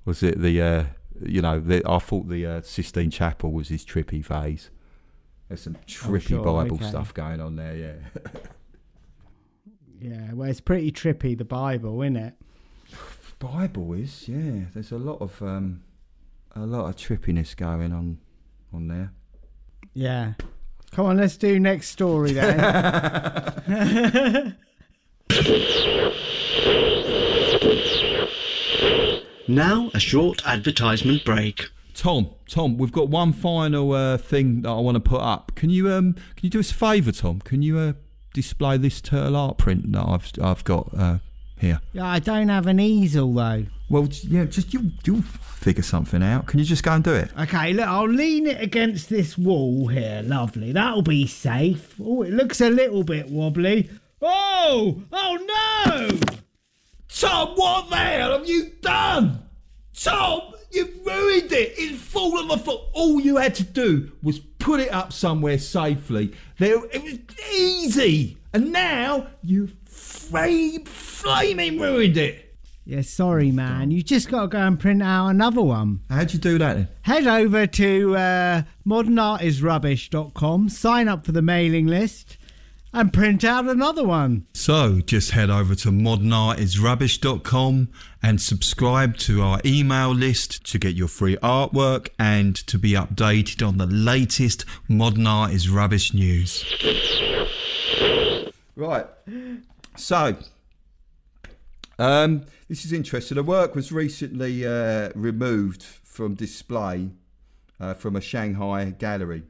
Was 0.03 0.21
it 0.21 0.39
the 0.41 0.61
uh, 0.61 0.83
you 1.21 1.41
know 1.41 1.59
the, 1.59 1.81
I 1.87 1.99
thought 1.99 2.27
the 2.29 2.45
uh, 2.45 2.61
Sistine 2.61 3.11
Chapel 3.11 3.51
was 3.51 3.69
his 3.69 3.85
trippy 3.85 4.23
phase. 4.23 4.69
There's 5.47 5.61
some 5.61 5.77
trippy 5.87 6.29
sure, 6.29 6.43
Bible 6.43 6.77
okay. 6.77 6.89
stuff 6.89 7.13
going 7.13 7.39
on 7.39 7.55
there, 7.55 7.75
yeah. 7.75 8.21
yeah. 10.09 10.33
Well, 10.33 10.49
it's 10.49 10.61
pretty 10.61 10.91
trippy. 10.91 11.37
The 11.37 11.45
Bible, 11.45 12.01
isn't 12.01 12.17
it? 12.17 12.33
Bible 13.39 13.93
is, 13.93 14.27
yeah. 14.27 14.65
There's 14.73 14.91
a 14.91 14.97
lot 14.97 15.21
of 15.21 15.41
um, 15.41 15.81
a 16.55 16.65
lot 16.65 16.87
of 16.89 16.95
trippiness 16.95 17.55
going 17.55 17.91
on 17.91 18.19
on 18.73 18.87
there. 18.87 19.11
Yeah. 19.93 20.33
Come 20.91 21.07
on, 21.07 21.17
let's 21.17 21.37
do 21.37 21.59
next 21.59 21.89
story 21.89 22.33
then. 22.33 22.57
Now, 29.47 29.91
a 29.93 29.99
short 29.99 30.41
advertisement 30.47 31.23
break. 31.23 31.69
Tom, 31.93 32.31
Tom, 32.49 32.77
we've 32.79 32.91
got 32.91 33.09
one 33.09 33.31
final 33.31 33.91
uh, 33.91 34.17
thing 34.17 34.63
that 34.63 34.69
I 34.69 34.79
want 34.79 34.95
to 34.95 34.99
put 34.99 35.21
up. 35.21 35.51
Can 35.53 35.69
you 35.69 35.91
um, 35.91 36.13
can 36.13 36.41
you 36.41 36.49
do 36.49 36.59
us 36.59 36.71
a 36.71 36.73
favour, 36.73 37.11
Tom? 37.11 37.41
Can 37.41 37.61
you 37.61 37.77
uh, 37.77 37.93
display 38.35 38.77
this 38.77 39.01
turtle 39.01 39.35
art 39.35 39.57
print 39.57 39.91
that 39.93 40.05
I've 40.05 40.31
I've 40.41 40.63
got 40.65 40.89
uh, 40.95 41.17
here? 41.57 41.79
yeah, 41.93 42.05
I 42.05 42.19
don't 42.19 42.49
have 42.49 42.67
an 42.67 42.79
easel 42.79 43.33
though. 43.33 43.65
Well, 43.89 44.07
yeah, 44.23 44.45
just 44.45 44.73
you 44.73 44.91
you'll 45.05 45.21
figure 45.21 45.83
something 45.83 46.21
out. 46.21 46.45
Can 46.47 46.59
you 46.59 46.65
just 46.65 46.83
go 46.83 46.91
and 46.91 47.03
do 47.03 47.13
it? 47.13 47.31
Okay, 47.39 47.73
look, 47.73 47.87
I'll 47.87 48.09
lean 48.09 48.45
it 48.45 48.61
against 48.61 49.09
this 49.09 49.37
wall 49.37 49.87
here. 49.87 50.21
Lovely. 50.23 50.73
That'll 50.73 51.01
be 51.01 51.25
safe. 51.25 51.95
Oh, 51.99 52.21
it 52.23 52.31
looks 52.33 52.61
a 52.61 52.69
little 52.69 53.03
bit 53.03 53.29
wobbly. 53.29 53.89
Oh! 54.21 55.01
Oh 55.11 55.37
no! 55.87 56.19
Tom, 57.07 57.55
what 57.55 57.89
the 57.89 57.95
hell 57.95 58.37
have 58.37 58.47
you 58.47 58.71
done? 58.81 59.43
Tom, 59.93 60.41
you've 60.51 60.54
ruined 61.05 61.51
it. 61.51 61.73
It's 61.77 62.01
fallen 62.01 62.57
floor. 62.59 62.89
All 62.93 63.19
you 63.19 63.37
had 63.37 63.55
to 63.55 63.63
do 63.63 64.11
was 64.23 64.39
put 64.39 64.79
it 64.79 64.91
up 64.91 65.13
somewhere 65.13 65.57
safely. 65.57 66.33
There, 66.57 66.83
it 66.85 67.03
was 67.03 67.19
easy. 67.53 68.37
And 68.53 68.71
now 68.71 69.27
you've 69.43 69.75
flame, 69.85 70.85
flaming 70.85 71.79
ruined 71.79 72.17
it. 72.17 72.41
Yeah, 72.87 73.01
sorry, 73.01 73.51
man. 73.51 73.89
You 73.89 74.03
just 74.03 74.29
got 74.29 74.41
to 74.43 74.47
go 74.47 74.59
and 74.59 74.79
print 74.79 75.01
out 75.01 75.29
another 75.29 75.61
one. 75.61 76.01
How'd 76.09 76.33
you 76.33 76.39
do 76.39 76.59
that 76.59 76.73
then? 76.75 76.87
Head 77.01 77.25
over 77.25 77.65
to 77.65 78.15
uh, 78.15 78.61
modernartisrubbish.com, 78.87 80.69
sign 80.69 81.07
up 81.07 81.25
for 81.25 81.31
the 81.31 81.41
mailing 81.41 81.87
list, 81.87 82.37
and 82.95 83.11
print 83.11 83.43
out 83.43 83.67
another 83.67 84.05
one. 84.05 84.47
So 84.53 85.01
just 85.01 85.31
head 85.31 85.49
over 85.49 85.75
to 85.75 85.89
modernartisrubbish.com 85.89 87.89
and 88.23 88.41
subscribe 88.41 89.17
to 89.17 89.41
our 89.41 89.59
email 89.65 90.11
list 90.11 90.65
to 90.71 90.79
get 90.79 90.95
your 90.95 91.09
free 91.09 91.35
artwork 91.37 92.07
and 92.17 92.55
to 92.55 92.79
be 92.79 92.93
updated 92.93 93.67
on 93.67 93.77
the 93.77 93.85
latest 93.85 94.63
Modern 94.87 95.27
Art 95.27 95.51
is 95.51 95.69
Rubbish 95.69 96.13
news. 96.13 96.63
Right. 98.77 99.07
So, 99.97 100.37
um, 101.99 102.45
this 102.69 102.85
is 102.85 102.93
interesting. 102.93 103.35
The 103.35 103.43
work 103.43 103.75
was 103.75 103.91
recently 103.91 104.65
uh, 104.65 105.09
removed 105.15 105.83
from 105.83 106.33
display 106.33 107.09
uh, 107.79 107.93
from 107.93 108.15
a 108.15 108.21
Shanghai 108.21 108.91
gallery. 108.91 109.43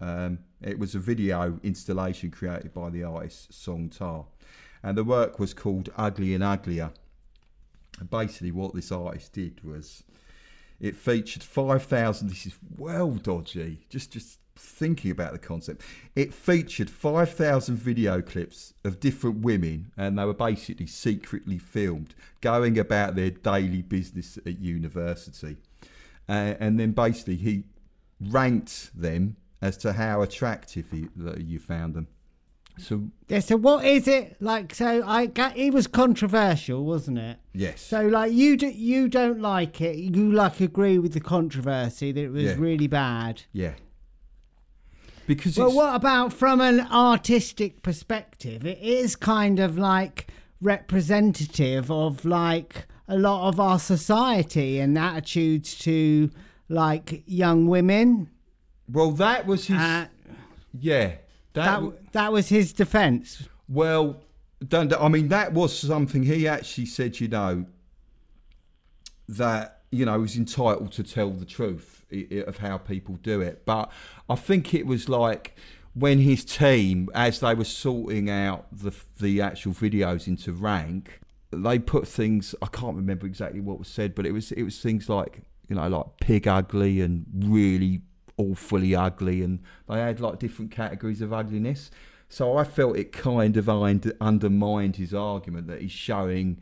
Um, 0.00 0.38
it 0.62 0.78
was 0.78 0.94
a 0.94 0.98
video 0.98 1.60
installation 1.62 2.30
created 2.30 2.72
by 2.72 2.90
the 2.90 3.04
artist 3.04 3.52
Song 3.52 3.88
Ta, 3.88 4.24
and 4.82 4.96
the 4.96 5.04
work 5.04 5.38
was 5.38 5.54
called 5.54 5.90
Ugly 5.96 6.34
and 6.34 6.44
Uglier. 6.44 6.92
And 7.98 8.10
basically, 8.10 8.52
what 8.52 8.74
this 8.74 8.92
artist 8.92 9.32
did 9.32 9.64
was 9.64 10.02
it 10.80 10.96
featured 10.96 11.42
5,000. 11.42 12.28
This 12.28 12.46
is 12.46 12.58
well 12.76 13.12
dodgy. 13.12 13.86
Just, 13.88 14.12
just 14.12 14.38
thinking 14.54 15.10
about 15.10 15.32
the 15.32 15.38
concept. 15.38 15.82
It 16.14 16.32
featured 16.32 16.90
5,000 16.90 17.76
video 17.76 18.20
clips 18.20 18.74
of 18.84 19.00
different 19.00 19.38
women, 19.38 19.92
and 19.96 20.18
they 20.18 20.24
were 20.24 20.34
basically 20.34 20.86
secretly 20.86 21.58
filmed 21.58 22.14
going 22.40 22.78
about 22.78 23.14
their 23.14 23.30
daily 23.30 23.82
business 23.82 24.36
at 24.38 24.58
university. 24.58 25.56
Uh, 26.28 26.54
and 26.60 26.78
then 26.78 26.92
basically, 26.92 27.36
he 27.36 27.64
ranked 28.20 28.90
them 28.98 29.36
as 29.62 29.76
to 29.78 29.92
how 29.94 30.22
attractive 30.22 30.86
that 31.16 31.40
you 31.40 31.58
found 31.58 31.94
them. 31.94 32.08
So, 32.78 33.04
Yeah, 33.28 33.40
so 33.40 33.56
what 33.56 33.86
is 33.86 34.06
it 34.06 34.36
like? 34.40 34.74
So 34.74 35.02
I 35.06 35.26
got 35.26 35.56
it 35.56 35.72
was 35.72 35.86
controversial, 35.86 36.84
wasn't 36.84 37.18
it? 37.18 37.38
yes. 37.54 37.80
So 37.80 38.06
like 38.06 38.32
you 38.32 38.56
do, 38.58 38.66
you 38.68 39.08
don't 39.08 39.40
like 39.40 39.80
it. 39.80 39.96
You 39.96 40.30
like 40.32 40.60
agree 40.60 40.98
with 40.98 41.14
the 41.14 41.20
controversy 41.20 42.12
that 42.12 42.20
it 42.20 42.28
was 42.30 42.42
Yeah. 42.44 42.54
really 42.58 42.86
bad. 42.86 43.42
yeah. 43.52 43.72
Because 45.26 45.56
Well, 45.56 45.72
what 45.72 45.94
about 45.96 46.32
from 46.32 46.60
an 46.60 46.80
artistic 46.80 47.82
perspective? 47.82 48.64
It 48.64 48.78
is 48.78 49.16
kind 49.16 49.58
of 49.58 49.76
like 49.76 50.28
representative 50.60 51.90
of 51.90 52.24
like 52.24 52.86
a 53.08 53.18
lot 53.18 53.48
of 53.48 53.58
our 53.58 53.78
society 53.78 54.78
and 54.78 54.96
attitudes 54.96 55.76
to 55.78 56.30
like 56.68 57.22
young 57.26 57.66
women. 57.66 58.28
Well, 58.90 59.10
that 59.12 59.46
was 59.46 59.66
his. 59.66 59.76
Uh, 59.78 60.06
yeah. 60.78 61.14
That, 61.52 61.64
that 61.64 61.74
w- 61.76 61.98
that 62.12 62.32
was 62.32 62.48
his 62.48 62.72
defence. 62.72 63.48
Well, 63.68 64.22
don't, 64.66 64.92
I 64.92 65.08
mean, 65.08 65.28
that 65.28 65.52
was 65.52 65.76
something 65.78 66.22
he 66.22 66.46
actually 66.46 66.86
said, 66.86 67.18
you 67.20 67.28
know, 67.28 67.66
that, 69.28 69.82
you 69.90 70.04
know, 70.04 70.14
he 70.14 70.20
was 70.20 70.36
entitled 70.36 70.92
to 70.92 71.02
tell 71.02 71.30
the 71.30 71.44
truth 71.44 72.04
of 72.46 72.58
how 72.58 72.78
people 72.78 73.16
do 73.22 73.40
it. 73.40 73.64
But 73.64 73.90
I 74.28 74.34
think 74.34 74.74
it 74.74 74.86
was 74.86 75.08
like 75.08 75.56
when 75.94 76.18
his 76.20 76.44
team, 76.44 77.08
as 77.14 77.40
they 77.40 77.54
were 77.54 77.64
sorting 77.64 78.30
out 78.30 78.66
the, 78.70 78.92
the 79.18 79.40
actual 79.40 79.72
videos 79.72 80.26
into 80.26 80.52
rank, 80.52 81.20
they 81.50 81.78
put 81.78 82.06
things, 82.06 82.54
I 82.60 82.66
can't 82.66 82.96
remember 82.96 83.26
exactly 83.26 83.60
what 83.60 83.78
was 83.78 83.88
said, 83.88 84.14
but 84.14 84.26
it 84.26 84.32
was, 84.32 84.52
it 84.52 84.62
was 84.62 84.78
things 84.78 85.08
like, 85.08 85.40
you 85.68 85.76
know, 85.76 85.88
like 85.88 86.06
pig 86.20 86.46
ugly 86.46 87.00
and 87.00 87.26
really 87.34 88.02
awfully 88.36 88.94
ugly. 88.94 89.42
And 89.42 89.60
they 89.88 89.98
had 89.98 90.20
like 90.20 90.38
different 90.38 90.70
categories 90.70 91.20
of 91.22 91.32
ugliness. 91.32 91.90
So 92.28 92.56
I 92.56 92.64
felt 92.64 92.96
it 92.96 93.12
kind 93.12 93.56
of 93.56 93.68
undermined 93.68 94.96
his 94.96 95.14
argument 95.14 95.68
that 95.68 95.80
he's 95.80 95.92
showing 95.92 96.60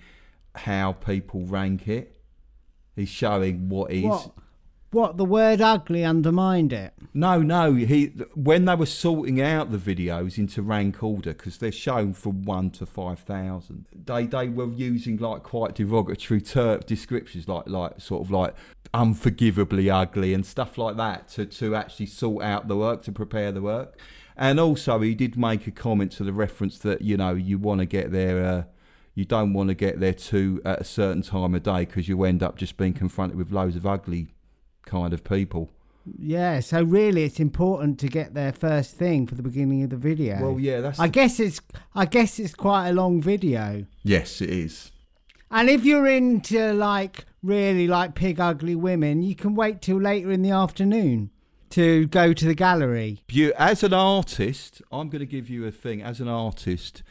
how 0.54 0.92
people 0.92 1.46
rank 1.46 1.88
it. 1.88 2.20
He's 2.94 3.08
showing 3.08 3.68
what 3.68 3.90
is. 3.90 4.04
What? 4.04 4.30
What 4.94 5.16
the 5.16 5.24
word 5.24 5.60
ugly 5.60 6.04
undermined 6.04 6.72
it? 6.72 6.94
No, 7.12 7.42
no. 7.42 7.74
He 7.74 8.12
when 8.34 8.64
they 8.64 8.76
were 8.76 8.86
sorting 8.86 9.40
out 9.40 9.72
the 9.72 9.76
videos 9.76 10.38
into 10.38 10.62
rank 10.62 11.02
order 11.02 11.32
because 11.32 11.58
they're 11.58 11.72
shown 11.72 12.12
from 12.12 12.44
one 12.44 12.70
to 12.70 12.86
five 12.86 13.18
thousand. 13.18 13.86
They 13.92 14.26
they 14.26 14.48
were 14.48 14.70
using 14.70 15.16
like 15.16 15.42
quite 15.42 15.74
derogatory 15.74 16.40
ter- 16.40 16.78
descriptions, 16.78 17.48
like 17.48 17.68
like 17.68 18.00
sort 18.00 18.22
of 18.22 18.30
like 18.30 18.54
unforgivably 18.94 19.90
ugly 19.90 20.32
and 20.32 20.46
stuff 20.46 20.78
like 20.78 20.96
that 20.96 21.26
to 21.30 21.46
to 21.46 21.74
actually 21.74 22.06
sort 22.06 22.44
out 22.44 22.68
the 22.68 22.76
work 22.76 23.02
to 23.02 23.10
prepare 23.10 23.50
the 23.50 23.62
work. 23.62 23.98
And 24.36 24.60
also, 24.60 25.00
he 25.00 25.16
did 25.16 25.36
make 25.36 25.66
a 25.66 25.72
comment 25.72 26.12
to 26.12 26.22
the 26.22 26.32
reference 26.32 26.78
that 26.78 27.02
you 27.02 27.16
know 27.16 27.34
you 27.34 27.58
want 27.58 27.80
to 27.80 27.86
get 27.86 28.12
there. 28.12 28.44
Uh, 28.44 28.62
you 29.16 29.24
don't 29.24 29.52
want 29.52 29.70
to 29.70 29.74
get 29.74 29.98
there 29.98 30.14
too 30.14 30.62
at 30.64 30.80
a 30.80 30.84
certain 30.84 31.22
time 31.22 31.56
of 31.56 31.64
day 31.64 31.84
because 31.84 32.08
you 32.08 32.22
end 32.22 32.44
up 32.44 32.56
just 32.56 32.76
being 32.76 32.92
confronted 32.92 33.36
with 33.36 33.50
loads 33.50 33.74
of 33.74 33.86
ugly 33.86 34.33
kind 34.86 35.12
of 35.12 35.24
people. 35.24 35.70
Yeah, 36.18 36.60
so 36.60 36.82
really, 36.82 37.24
it's 37.24 37.40
important 37.40 37.98
to 38.00 38.08
get 38.08 38.34
their 38.34 38.52
first 38.52 38.94
thing 38.96 39.26
for 39.26 39.34
the 39.36 39.42
beginning 39.42 39.82
of 39.84 39.90
the 39.90 39.96
video. 39.96 40.38
Well, 40.40 40.60
yeah, 40.60 40.80
that's. 40.82 41.00
I 41.00 41.06
the- 41.06 41.12
guess 41.12 41.40
it's 41.40 41.60
I 41.94 42.04
guess 42.04 42.38
it's 42.38 42.54
quite 42.54 42.88
a 42.90 42.92
long 42.92 43.22
video. 43.22 43.86
yes, 44.02 44.40
it 44.40 44.50
is. 44.50 44.92
And 45.50 45.70
if 45.70 45.84
you're 45.84 46.06
into 46.08 46.72
like 46.74 47.24
really 47.42 47.86
like 47.86 48.14
pig 48.14 48.40
ugly 48.40 48.74
women, 48.74 49.22
you 49.22 49.34
can 49.34 49.54
wait 49.54 49.80
till 49.80 49.98
later 50.00 50.30
in 50.30 50.42
the 50.42 50.50
afternoon 50.50 51.30
to 51.70 52.06
go 52.08 52.32
to 52.32 52.44
the 52.44 52.54
gallery. 52.54 53.22
As 53.56 53.82
an 53.82 53.92
artist, 53.94 54.82
I'm 54.92 55.08
going 55.08 55.20
to 55.20 55.26
give 55.26 55.48
you 55.48 55.64
a 55.66 55.70
thing. 55.70 56.02
As 56.02 56.20
an 56.20 56.28
artist, 56.28 57.02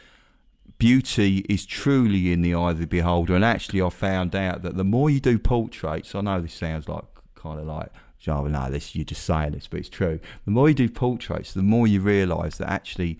beauty 0.77 1.39
is 1.49 1.65
truly 1.65 2.31
in 2.31 2.41
the 2.41 2.53
eye 2.53 2.71
of 2.71 2.79
the 2.79 2.87
beholder. 2.87 3.35
And 3.35 3.45
actually, 3.45 3.81
I 3.81 3.89
found 3.89 4.35
out 4.35 4.61
that 4.63 4.75
the 4.77 4.83
more 4.83 5.09
you 5.09 5.19
do 5.19 5.39
portraits, 5.39 6.13
I 6.15 6.21
know 6.21 6.41
this 6.41 6.53
sounds 6.53 6.87
like 6.87 7.03
kind 7.43 7.59
of 7.59 7.67
like, 7.67 7.89
oh 8.27 8.47
no, 8.47 8.69
this 8.69 8.95
you're 8.95 9.05
just 9.05 9.23
saying 9.23 9.51
this, 9.51 9.67
but 9.67 9.81
it's 9.81 9.89
true. 9.89 10.19
The 10.45 10.51
more 10.51 10.69
you 10.69 10.75
do 10.75 10.89
portraits, 10.89 11.53
the 11.53 11.61
more 11.61 11.85
you 11.85 11.99
realise 11.99 12.57
that 12.57 12.69
actually 12.69 13.19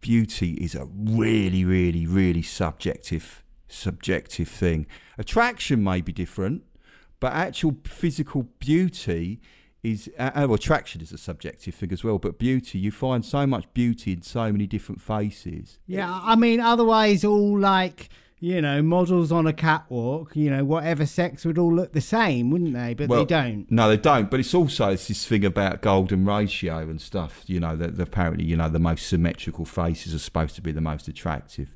beauty 0.00 0.52
is 0.54 0.74
a 0.74 0.86
really, 0.94 1.64
really, 1.64 2.06
really 2.06 2.42
subjective, 2.42 3.42
subjective 3.68 4.48
thing. 4.48 4.86
Attraction 5.18 5.82
may 5.82 6.00
be 6.00 6.12
different, 6.12 6.62
but 7.20 7.32
actual 7.32 7.76
physical 7.84 8.44
beauty 8.60 9.40
is 9.82 10.10
uh, 10.18 10.30
uh, 10.34 10.46
well, 10.46 10.54
attraction 10.54 11.02
is 11.02 11.12
a 11.12 11.18
subjective 11.18 11.74
thing 11.74 11.92
as 11.92 12.02
well. 12.02 12.18
But 12.18 12.38
beauty, 12.38 12.78
you 12.78 12.90
find 12.90 13.24
so 13.24 13.46
much 13.46 13.72
beauty 13.74 14.12
in 14.12 14.22
so 14.22 14.50
many 14.50 14.66
different 14.66 15.02
faces. 15.02 15.78
Yeah, 15.86 16.20
I 16.22 16.36
mean, 16.36 16.60
otherwise, 16.60 17.24
all 17.24 17.58
like 17.58 18.08
you 18.40 18.60
know 18.60 18.82
models 18.82 19.32
on 19.32 19.46
a 19.46 19.52
catwalk, 19.52 20.34
you 20.36 20.50
know, 20.50 20.64
whatever 20.64 21.06
sex 21.06 21.44
would 21.44 21.58
all 21.58 21.72
look 21.74 21.92
the 21.92 22.00
same, 22.00 22.50
wouldn't 22.50 22.74
they? 22.74 22.94
But 22.94 23.08
Well, 23.08 23.20
they 23.20 23.26
don't. 23.26 23.70
No, 23.70 23.88
they 23.88 23.96
don't. 23.96 24.30
But 24.30 24.40
it's 24.40 24.54
also 24.54 24.90
it's 24.90 25.08
this 25.08 25.24
thing 25.26 25.44
about 25.44 25.80
golden 25.82 26.24
ratio 26.24 26.78
and 26.80 27.00
stuff. 27.00 27.44
You 27.46 27.60
know 27.60 27.76
that 27.76 27.98
apparently 27.98 28.44
you 28.44 28.56
know 28.56 28.68
the 28.68 28.78
most 28.78 29.06
symmetrical 29.06 29.64
faces 29.64 30.14
are 30.14 30.18
supposed 30.18 30.54
to 30.56 30.62
be 30.62 30.72
the 30.72 30.80
most 30.80 31.08
attractive. 31.08 31.74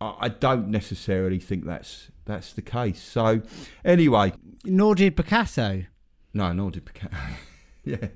I, 0.00 0.14
I 0.20 0.28
don't 0.28 0.68
necessarily 0.68 1.38
think 1.38 1.64
that's 1.64 2.08
that's 2.24 2.52
the 2.52 2.62
case. 2.62 3.02
So 3.02 3.42
anyway, 3.84 4.32
Nor 4.64 4.94
did 4.94 5.16
Picasso. 5.16 5.84
no, 6.32 6.52
nor 6.52 6.70
did 6.70 6.86
Picasso. 6.86 7.16
yeah. 7.84 8.08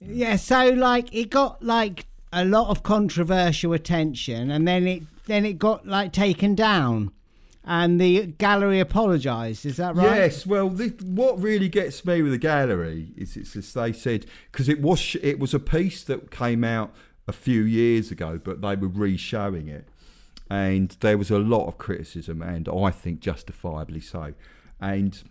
Yeah, 0.00 0.36
so 0.36 0.70
like 0.70 1.14
it 1.14 1.30
got 1.30 1.62
like 1.62 2.06
a 2.32 2.44
lot 2.44 2.70
of 2.70 2.82
controversial 2.82 3.72
attention, 3.72 4.50
and 4.50 4.66
then 4.66 4.86
it 4.86 5.02
then 5.26 5.44
it 5.44 5.58
got 5.58 5.86
like 5.86 6.12
taken 6.12 6.54
down, 6.54 7.12
and 7.64 8.00
the 8.00 8.26
gallery 8.26 8.80
apologised. 8.80 9.66
Is 9.66 9.76
that 9.76 9.94
right? 9.94 10.16
Yes, 10.16 10.46
well, 10.46 10.70
the, 10.70 10.88
what 11.04 11.40
really 11.40 11.68
gets 11.68 12.04
me 12.04 12.22
with 12.22 12.32
the 12.32 12.38
gallery 12.38 13.12
is 13.16 13.36
it's 13.36 13.54
as 13.54 13.72
they 13.74 13.92
said 13.92 14.26
because 14.50 14.68
it 14.68 14.80
was 14.80 15.16
it 15.22 15.38
was 15.38 15.52
a 15.52 15.60
piece 15.60 16.02
that 16.04 16.30
came 16.30 16.64
out 16.64 16.94
a 17.28 17.32
few 17.32 17.62
years 17.62 18.10
ago, 18.10 18.40
but 18.42 18.62
they 18.62 18.76
were 18.76 18.88
re-showing 18.88 19.68
it, 19.68 19.88
and 20.48 20.96
there 21.00 21.18
was 21.18 21.30
a 21.30 21.38
lot 21.38 21.66
of 21.66 21.76
criticism, 21.76 22.40
and 22.40 22.68
I 22.68 22.90
think 22.90 23.20
justifiably 23.20 24.00
so, 24.00 24.34
and. 24.80 25.22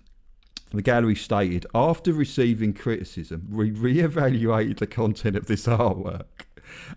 The 0.72 0.82
gallery 0.82 1.16
stated, 1.16 1.66
after 1.74 2.12
receiving 2.12 2.74
criticism, 2.74 3.48
we 3.50 3.72
re-evaluated 3.72 4.80
the 4.80 4.88
content 4.88 5.38
of 5.38 5.46
this 5.46 5.68
artwork 5.68 6.26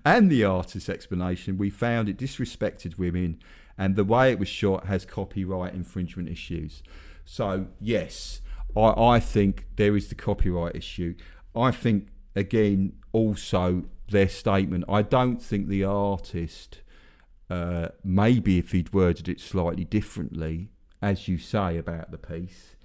and 0.04 0.30
the 0.30 0.44
artist's 0.44 0.88
explanation. 0.88 1.58
We 1.58 1.70
found 1.70 2.08
it 2.08 2.18
disrespected 2.18 2.98
women, 2.98 3.40
and 3.76 3.96
the 3.96 4.04
way 4.04 4.30
it 4.32 4.38
was 4.38 4.48
shot 4.48 4.86
has 4.86 5.04
copyright 5.04 5.74
infringement 5.74 6.28
issues. 6.28 6.82
So 7.24 7.68
yes, 7.80 8.40
I, 8.76 9.16
I 9.16 9.20
think 9.20 9.66
there 9.76 9.96
is 9.96 10.08
the 10.08 10.14
copyright 10.14 10.76
issue. 10.76 11.14
I 11.54 11.70
think 11.70 12.08
again 12.34 12.92
also 13.12 13.84
their 14.10 14.28
statement. 14.28 14.84
I 14.88 15.02
don't 15.02 15.42
think 15.42 15.68
the 15.68 15.84
artist, 15.84 16.80
uh, 17.50 17.88
maybe 18.02 18.58
if 18.58 18.72
he'd 18.72 18.92
worded 18.92 19.28
it 19.28 19.40
slightly 19.40 19.84
differently, 19.84 20.70
as 21.02 21.28
you 21.28 21.38
say 21.38 21.76
about 21.76 22.10
the 22.10 22.18
piece, 22.18 22.76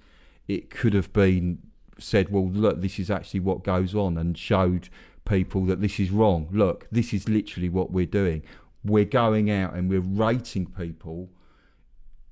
it 0.46 0.70
could 0.70 0.94
have 0.94 1.12
been 1.12 1.58
said, 1.98 2.28
well, 2.28 2.48
look, 2.48 2.80
this 2.80 2.98
is 2.98 3.10
actually 3.10 3.40
what 3.40 3.64
goes 3.64 3.94
on, 3.94 4.18
and 4.18 4.36
showed 4.36 4.88
people 5.24 5.64
that 5.66 5.80
this 5.80 5.98
is 5.98 6.10
wrong. 6.10 6.48
Look, 6.52 6.86
this 6.90 7.12
is 7.12 7.28
literally 7.28 7.68
what 7.68 7.90
we're 7.90 8.06
doing. 8.06 8.42
We're 8.84 9.04
going 9.04 9.50
out 9.50 9.74
and 9.74 9.88
we're 9.88 10.00
rating 10.00 10.66
people 10.66 11.30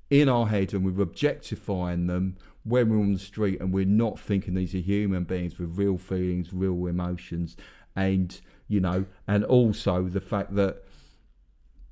in 0.09 0.29
our 0.29 0.47
head 0.47 0.73
and 0.73 0.85
we're 0.85 1.01
objectifying 1.01 2.07
them 2.07 2.37
when 2.63 2.89
we're 2.89 2.99
on 2.99 3.13
the 3.13 3.19
street 3.19 3.59
and 3.59 3.73
we're 3.73 3.85
not 3.85 4.19
thinking 4.19 4.53
these 4.53 4.75
are 4.75 4.79
human 4.79 5.23
beings 5.23 5.57
with 5.57 5.77
real 5.77 5.97
feelings, 5.97 6.53
real 6.53 6.85
emotions, 6.87 7.57
and 7.95 8.41
you 8.67 8.79
know, 8.79 9.05
and 9.27 9.43
also 9.43 10.03
the 10.03 10.21
fact 10.21 10.55
that 10.55 10.83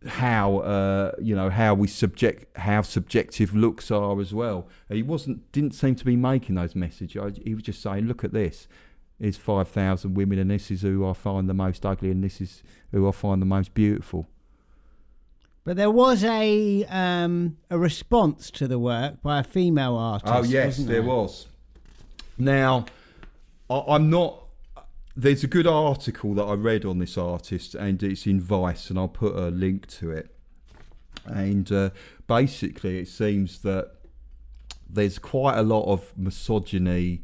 how 0.08 0.58
uh, 0.60 1.12
you 1.22 1.36
know 1.36 1.50
how 1.50 1.74
we 1.74 1.88
subject 1.88 2.58
how 2.58 2.82
subjective 2.82 3.56
looks 3.56 3.92
are 3.92 4.20
as 4.20 4.34
well. 4.34 4.68
He 4.90 5.04
wasn't 5.04 5.52
didn't 5.52 5.74
seem 5.74 5.96
to 5.96 6.06
be 6.06 6.16
making 6.16 6.56
those 6.56 6.76
messages. 6.76 7.40
He 7.44 7.54
was 7.54 7.64
just 7.64 7.82
saying, 7.82 8.08
look 8.08 8.24
at 8.24 8.34
this. 8.34 8.68
Here's 9.22 9.38
five 9.38 9.68
thousand 9.68 10.16
women, 10.16 10.40
and 10.40 10.50
this 10.50 10.72
is 10.72 10.82
who 10.82 11.08
I 11.08 11.14
find 11.14 11.48
the 11.48 11.54
most 11.54 11.86
ugly, 11.86 12.10
and 12.10 12.24
this 12.24 12.42
is 12.42 12.64
who 12.92 13.08
I 13.08 13.12
find 13.12 13.40
the 13.40 13.46
most 13.46 13.76
beautiful. 13.76 14.28
But 15.64 15.78
there 15.78 15.92
was 15.92 16.24
a 16.24 16.84
um, 16.86 17.58
a 17.70 17.78
response 17.78 18.50
to 18.50 18.68
the 18.68 18.80
work 18.80 19.22
by 19.22 19.42
a 19.42 19.44
female 19.44 19.96
artist. 19.96 20.34
Oh 20.34 20.42
yes, 20.42 20.66
wasn't 20.66 20.88
there 20.88 21.04
was. 21.04 21.48
Now, 22.40 22.86
I, 23.70 23.84
I'm 23.90 24.10
not. 24.10 24.44
There's 25.16 25.44
a 25.44 25.48
good 25.48 25.68
article 25.68 26.34
that 26.34 26.44
I 26.44 26.54
read 26.54 26.84
on 26.84 26.98
this 26.98 27.16
artist, 27.16 27.76
and 27.76 28.02
it's 28.02 28.26
in 28.26 28.42
Vice, 28.42 28.90
and 28.90 28.98
I'll 28.98 29.08
put 29.08 29.36
a 29.36 29.50
link 29.50 29.86
to 30.00 30.10
it. 30.10 30.36
And 31.26 31.72
uh, 31.72 31.92
basically, 32.26 32.98
it 32.98 33.08
seems 33.08 33.60
that 33.62 33.92
there's 34.90 35.20
quite 35.20 35.60
a 35.60 35.64
lot 35.64 35.86
of 35.86 36.12
misogyny 36.18 37.22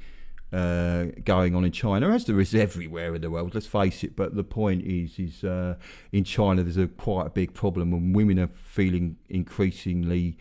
uh, 0.54 1.06
going 1.26 1.56
on 1.56 1.66
in 1.66 1.72
China, 1.72 2.10
as 2.10 2.26
there 2.26 2.40
is 2.40 2.56
everywhere 2.56 3.16
in 3.16 3.22
the 3.22 3.30
world. 3.30 3.54
Let's 3.54 3.68
face 3.68 4.04
it. 4.04 4.16
But 4.16 4.36
the 4.36 4.44
point 4.44 4.86
is, 4.86 5.20
is 5.20 5.44
uh, 5.44 5.76
in 6.12 6.24
China 6.24 6.64
there's 6.64 6.78
a 6.78 6.88
quite 6.88 7.28
a 7.28 7.30
big 7.30 7.54
problem, 7.54 7.94
and 7.94 8.16
women 8.16 8.40
are 8.40 8.48
feeling 8.48 9.18
increasingly 9.30 10.38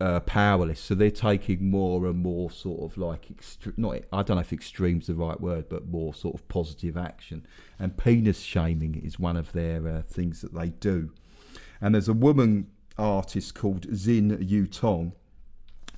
uh, 0.00 0.20
powerless. 0.20 0.80
So 0.80 0.94
they're 0.94 1.10
taking 1.10 1.70
more 1.70 2.06
and 2.06 2.18
more 2.18 2.50
sort 2.50 2.80
of 2.80 2.98
like 2.98 3.28
extre- 3.28 3.76
not 3.76 4.02
I 4.12 4.22
don't 4.22 4.36
know 4.36 4.40
if 4.40 4.52
extreme's 4.52 5.06
the 5.06 5.14
right 5.14 5.40
word, 5.40 5.68
but 5.68 5.88
more 5.88 6.14
sort 6.14 6.34
of 6.34 6.46
positive 6.48 6.96
action. 6.96 7.46
And 7.78 7.96
penis 7.96 8.40
shaming 8.40 9.00
is 9.02 9.18
one 9.18 9.36
of 9.36 9.52
their 9.52 9.86
uh, 9.88 10.02
things 10.02 10.42
that 10.42 10.54
they 10.54 10.68
do. 10.68 11.12
And 11.80 11.94
there's 11.94 12.08
a 12.08 12.12
woman 12.12 12.68
artist 12.98 13.54
called 13.54 13.86
Xin 13.88 14.48
Yu 14.48 14.66
Tong 14.66 15.12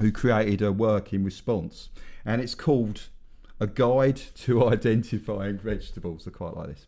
who 0.01 0.11
created 0.11 0.63
a 0.63 0.73
work 0.73 1.13
in 1.13 1.25
response, 1.25 1.91
and 2.25 2.41
it's 2.41 2.55
called 2.55 3.09
"A 3.61 3.67
Guide 3.67 4.21
to 4.37 4.67
Identifying 4.73 5.59
Vegetables." 5.59 6.27
I 6.27 6.31
quite 6.31 6.57
like 6.57 6.69
this. 6.69 6.87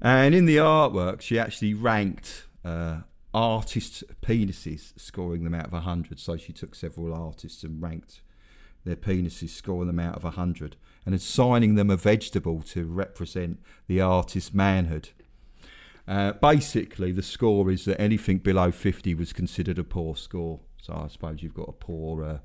And 0.00 0.34
in 0.34 0.46
the 0.46 0.56
artwork, 0.56 1.20
she 1.20 1.38
actually 1.38 1.74
ranked 1.74 2.46
uh, 2.64 3.02
artists' 3.32 4.02
penises, 4.20 4.98
scoring 4.98 5.44
them 5.44 5.54
out 5.54 5.66
of 5.66 5.72
100. 5.72 6.18
So 6.18 6.36
she 6.36 6.52
took 6.52 6.74
several 6.74 7.14
artists 7.14 7.62
and 7.62 7.80
ranked 7.80 8.20
their 8.84 8.96
penises, 8.96 9.50
scoring 9.50 9.86
them 9.86 10.00
out 10.00 10.16
of 10.16 10.24
100, 10.24 10.76
and 11.06 11.14
assigning 11.14 11.76
them 11.76 11.88
a 11.88 11.96
vegetable 11.96 12.62
to 12.62 12.84
represent 12.84 13.60
the 13.86 14.00
artist's 14.00 14.52
manhood. 14.52 15.10
Uh, 16.06 16.32
basically, 16.32 17.12
the 17.12 17.22
score 17.22 17.70
is 17.70 17.84
that 17.84 18.00
anything 18.00 18.38
below 18.38 18.72
50 18.72 19.14
was 19.14 19.32
considered 19.32 19.78
a 19.78 19.84
poor 19.84 20.16
score. 20.16 20.60
So 20.82 20.92
I 20.92 21.08
suppose 21.08 21.42
you've 21.42 21.54
got 21.54 21.68
a 21.68 21.72
poor. 21.72 22.24
Uh, 22.24 22.38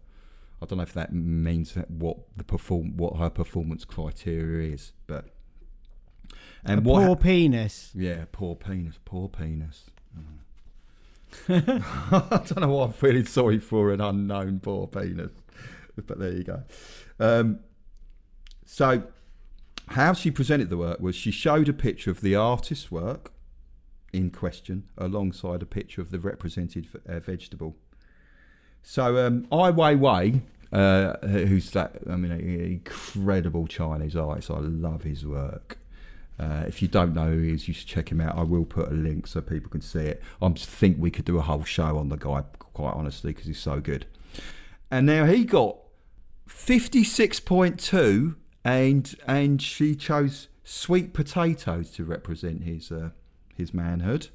I 0.62 0.66
don't 0.66 0.78
know 0.78 0.84
if 0.84 0.94
that 0.94 1.14
means 1.14 1.74
that 1.74 1.92
what 1.92 2.18
the 2.38 2.44
perform 2.44 2.96
what 2.96 3.18
her 3.18 3.30
performance 3.30 3.84
criteria 3.84 4.74
is, 4.74 4.94
but 5.08 5.26
and 6.64 6.80
a 6.80 6.90
what 6.90 7.06
poor 7.06 7.16
penis. 7.16 7.92
yeah, 7.96 8.26
poor 8.32 8.56
penis, 8.56 9.00
poor 9.04 9.28
penis. 9.28 9.90
Mm. 10.16 10.38
I 11.50 12.38
don't 12.38 12.60
know 12.62 12.70
why 12.70 12.86
I'm 12.86 12.94
feeling 12.94 13.26
sorry 13.26 13.60
for 13.60 13.92
an 13.92 14.00
unknown 14.00 14.60
poor 14.60 14.88
penis, 14.88 15.32
but 15.96 16.20
there 16.20 16.32
you 16.32 16.44
go. 16.44 16.64
Um, 17.20 17.60
so, 18.66 19.04
how 19.90 20.14
she 20.14 20.30
presented 20.30 20.70
the 20.70 20.78
work 20.78 21.00
was 21.00 21.16
she 21.16 21.32
showed 21.32 21.68
a 21.70 21.74
picture 21.74 22.12
of 22.12 22.22
the 22.22 22.36
artist's 22.36 22.92
work 22.92 23.34
in 24.14 24.30
question 24.30 24.84
alongside 24.98 25.62
a 25.62 25.66
picture 25.66 26.02
of 26.02 26.12
the 26.12 26.20
represented 26.20 26.88
uh, 27.08 27.20
vegetable. 27.20 27.76
So, 28.90 29.18
um, 29.28 29.46
Ai 29.52 29.74
Weiwei, 29.74 30.40
uh, 30.72 31.18
who's 31.28 31.72
that? 31.72 31.98
I 32.10 32.16
mean, 32.16 32.32
an 32.32 32.40
incredible 32.40 33.68
Chinese 33.68 34.16
artist. 34.16 34.50
I 34.50 34.60
love 34.60 35.04
his 35.04 35.26
work. 35.26 35.78
Uh, 36.40 36.64
if 36.66 36.82
you 36.82 36.88
don't 36.88 37.14
know 37.14 37.28
who 37.32 37.42
he 37.42 37.52
is, 37.52 37.68
you 37.68 37.74
should 37.74 37.90
check 37.90 38.14
him 38.14 38.22
out. 38.22 38.38
I 38.38 38.44
will 38.44 38.64
put 38.64 38.88
a 38.88 38.94
link 38.94 39.28
so 39.28 39.42
people 39.42 39.70
can 39.70 39.82
see 39.82 40.00
it. 40.00 40.24
I 40.42 40.48
think 40.52 40.96
we 41.02 41.12
could 41.12 41.26
do 41.26 41.38
a 41.38 41.42
whole 41.42 41.66
show 41.66 41.98
on 41.98 42.08
the 42.08 42.16
guy, 42.16 42.44
quite 42.60 42.94
honestly, 42.94 43.34
because 43.34 43.48
he's 43.48 43.60
so 43.60 43.82
good. 43.82 44.06
And 44.90 45.06
now 45.06 45.26
he 45.26 45.44
got 45.44 45.80
56.2 46.48 48.36
and 48.64 49.16
and 49.28 49.62
she 49.62 49.96
chose 49.98 50.48
sweet 50.64 51.12
potatoes 51.12 51.92
to 51.92 52.06
represent 52.06 52.64
his 52.64 52.90
uh, 52.90 53.10
his 53.54 53.74
manhood. 53.74 54.30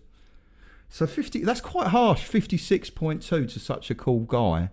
So 0.93 1.07
fifty 1.07 1.43
that's 1.43 1.63
quite 1.63 1.87
harsh. 1.87 2.23
Fifty 2.23 2.59
six 2.59 2.91
point 2.91 3.23
two 3.23 3.47
to 3.47 3.59
such 3.59 3.91
a 3.91 3.95
cool 3.95 4.21
guy, 4.21 4.69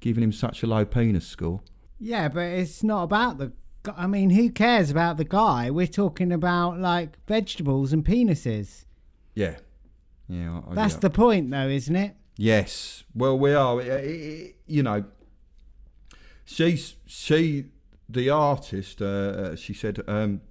giving 0.00 0.22
him 0.22 0.30
such 0.30 0.62
a 0.62 0.66
low 0.66 0.84
penis 0.84 1.26
score. 1.26 1.62
Yeah, 1.98 2.28
but 2.28 2.42
it's 2.42 2.82
not 2.82 3.04
about 3.04 3.38
the. 3.38 3.52
I 3.96 4.06
mean, 4.06 4.28
who 4.28 4.50
cares 4.50 4.90
about 4.90 5.16
the 5.16 5.24
guy? 5.24 5.70
We're 5.70 5.86
talking 5.86 6.30
about 6.30 6.78
like 6.78 7.16
vegetables 7.26 7.94
and 7.94 8.04
penises. 8.04 8.84
Yeah, 9.34 9.56
yeah. 10.28 10.60
I- 10.68 10.74
That's 10.74 10.92
yeah. 10.94 11.00
the 11.00 11.10
point, 11.10 11.50
though, 11.50 11.68
isn't 11.68 11.96
it? 11.96 12.16
Yes. 12.36 13.04
Well, 13.14 13.38
we 13.38 13.54
are. 13.54 13.80
You 13.80 14.82
know, 14.82 15.04
she's 16.44 16.96
she 17.06 17.70
the 18.10 18.28
artist. 18.28 19.00
Uh, 19.00 19.06
uh, 19.06 19.56
she 19.56 19.72
said, 19.72 20.02
um, 20.06 20.42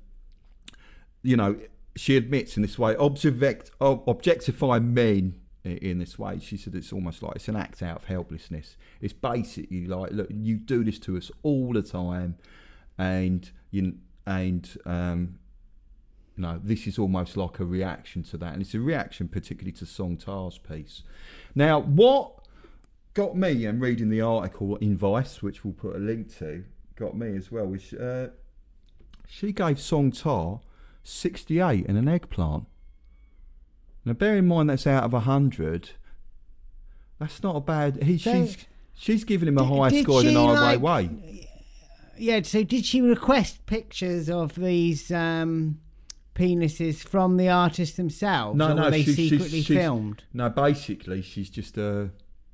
you 1.22 1.38
know, 1.38 1.60
she 1.96 2.16
admits 2.18 2.56
in 2.56 2.62
this 2.62 2.80
way, 2.80 2.96
object, 2.96 3.72
objectify 3.80 4.80
men 4.80 5.36
in 5.64 6.00
this 6.00 6.18
way. 6.18 6.40
She 6.40 6.58
said 6.58 6.76
it's 6.76 6.94
almost 6.94 7.22
like 7.22 7.36
it's 7.36 7.48
an 7.48 7.56
act 7.56 7.84
out 7.84 7.98
of 7.98 8.04
helplessness. 8.06 8.78
It's 9.00 9.14
basically 9.14 9.86
like, 9.86 10.12
look, 10.12 10.28
you 10.30 10.58
do 10.58 10.84
this 10.84 11.00
to 11.00 11.18
us 11.18 11.32
all 11.44 11.74
the 11.74 11.82
time, 11.82 12.38
and 12.98 13.50
you 13.72 13.96
and 14.26 14.78
um, 14.86 15.40
no, 16.38 16.60
this 16.64 16.88
is 16.88 16.98
almost 16.98 17.38
like 17.38 17.60
a 17.60 17.66
reaction 17.66 18.24
to 18.24 18.38
that, 18.38 18.54
and 18.54 18.62
it's 18.62 18.74
a 18.74 18.80
reaction 18.80 19.28
particularly 19.28 19.74
to 19.74 19.86
Song 19.86 20.18
Ta's 20.18 20.58
piece. 20.58 21.04
Now, 21.54 21.80
what 21.80 22.46
got 23.14 23.36
me, 23.36 23.66
and 23.66 23.82
reading 23.82 24.10
the 24.10 24.22
article 24.22 24.78
in 24.78 24.96
Vice, 24.96 25.44
which 25.44 25.64
we'll 25.64 25.74
put 25.74 25.96
a 25.96 26.00
link 26.00 26.36
to, 26.38 26.64
got 26.96 27.16
me 27.16 27.36
as 27.36 27.52
well, 27.52 27.68
Which 27.68 27.94
uh, 27.94 28.28
she 29.28 29.52
gave 29.52 29.80
Song 29.80 30.12
Ta 30.12 30.60
68 31.04 31.86
and 31.88 31.98
an 31.98 32.08
eggplant. 32.08 32.66
Now, 34.06 34.14
bear 34.14 34.36
in 34.38 34.48
mind 34.48 34.70
that's 34.70 34.88
out 34.88 35.04
of 35.04 35.14
100. 35.14 35.92
That's 37.20 37.44
not 37.44 37.56
a 37.56 37.60
bad. 37.62 38.02
He, 38.04 38.18
So- 38.18 38.46
she's 38.46 38.58
she's 38.94 39.24
given 39.24 39.48
him 39.48 39.58
a 39.58 39.64
higher 39.64 39.90
score 40.04 40.24
than 40.24 40.36
I 40.38 40.42
like- 40.76 40.82
Way. 40.82 41.48
Yeah. 42.18 42.42
So, 42.44 42.64
did 42.64 42.86
she 42.86 43.02
request 43.02 43.66
pictures 43.68 44.30
of 44.30 44.56
these 44.56 45.12
um, 45.12 45.80
penises 46.36 46.98
from 47.04 47.38
the 47.38 47.50
artists 47.50 47.96
themselves, 47.98 48.58
No, 48.58 48.72
or 48.72 48.74
no, 48.76 48.84
were 48.86 48.92
they 48.92 49.04
she- 49.04 49.14
she's- 49.14 49.30
secretly 49.30 49.62
she's- 49.62 49.80
filmed? 49.80 50.24
No, 50.34 50.50
basically, 50.50 51.22
she's 51.22 51.50
just 51.50 51.78
uh, 51.78 52.06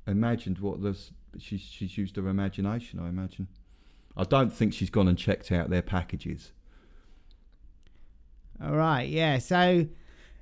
imagined 0.06 0.58
what 0.58 0.82
this. 0.82 1.12
She's 1.38 1.60
she's 1.60 1.96
used 1.96 2.16
her 2.16 2.28
imagination. 2.28 2.98
I 2.98 3.08
imagine. 3.08 3.48
I 4.16 4.24
don't 4.24 4.52
think 4.52 4.74
she's 4.74 4.90
gone 4.90 5.06
and 5.08 5.16
checked 5.16 5.50
out 5.52 5.70
their 5.70 5.82
packages. 5.82 6.52
All 8.62 8.72
right, 8.74 9.08
yeah. 9.08 9.38
So 9.38 9.86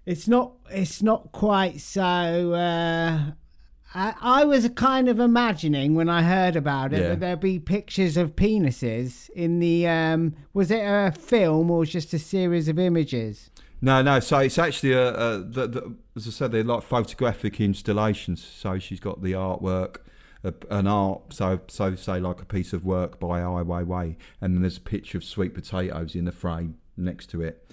it's 0.07 0.27
not 0.29 0.53
it's 0.71 1.03
not 1.03 1.33
quite 1.33 1.81
so. 1.81 2.53
Uh, 2.53 3.33
I, 3.95 4.15
I 4.21 4.45
was 4.45 4.69
kind 4.71 5.09
of 5.09 5.21
imagining 5.21 5.95
when 5.95 6.09
I 6.09 6.23
heard 6.23 6.57
about 6.57 6.93
it 6.93 7.01
Yeah. 7.01 7.09
that 7.11 7.21
there'd 7.21 7.41
be 7.41 7.59
pictures 7.59 8.17
of 8.17 8.37
penises 8.37 9.31
in 9.31 9.59
the. 9.59 9.87
Um, 9.89 10.35
was 10.55 10.71
it 10.71 10.81
a 10.83 11.13
film 11.13 11.71
or 11.71 11.85
just 11.85 12.13
a 12.15 12.19
series 12.19 12.69
of 12.69 12.79
images? 12.79 13.51
No, 13.83 14.01
no. 14.03 14.21
So 14.21 14.39
it's 14.39 14.59
actually 14.59 14.93
a, 14.93 15.15
a 15.15 15.39
the, 15.39 15.67
the, 15.67 15.95
as 16.17 16.27
I 16.27 16.31
said, 16.31 16.53
they're 16.53 16.65
like 16.65 16.83
photographic 16.83 17.61
installations. 17.61 18.43
So 18.43 18.79
she's 18.79 19.01
got 19.01 19.23
the 19.23 19.33
artwork, 19.33 19.99
a, 20.43 20.55
an 20.71 20.87
art. 20.87 21.33
So 21.35 21.61
so 21.69 21.95
say 21.95 22.19
like 22.19 22.41
a 22.41 22.47
piece 22.47 22.73
of 22.73 22.85
work 22.85 23.21
by 23.21 23.41
Ai 23.43 23.63
Weiwei, 23.63 24.17
and 24.41 24.55
then 24.55 24.63
there's 24.63 24.79
a 24.79 24.81
picture 24.81 25.19
of 25.19 25.25
sweet 25.25 25.55
potatoes 25.55 26.15
in 26.15 26.25
the 26.25 26.33
frame 26.33 26.79
next 26.97 27.27
to 27.31 27.43
it, 27.43 27.71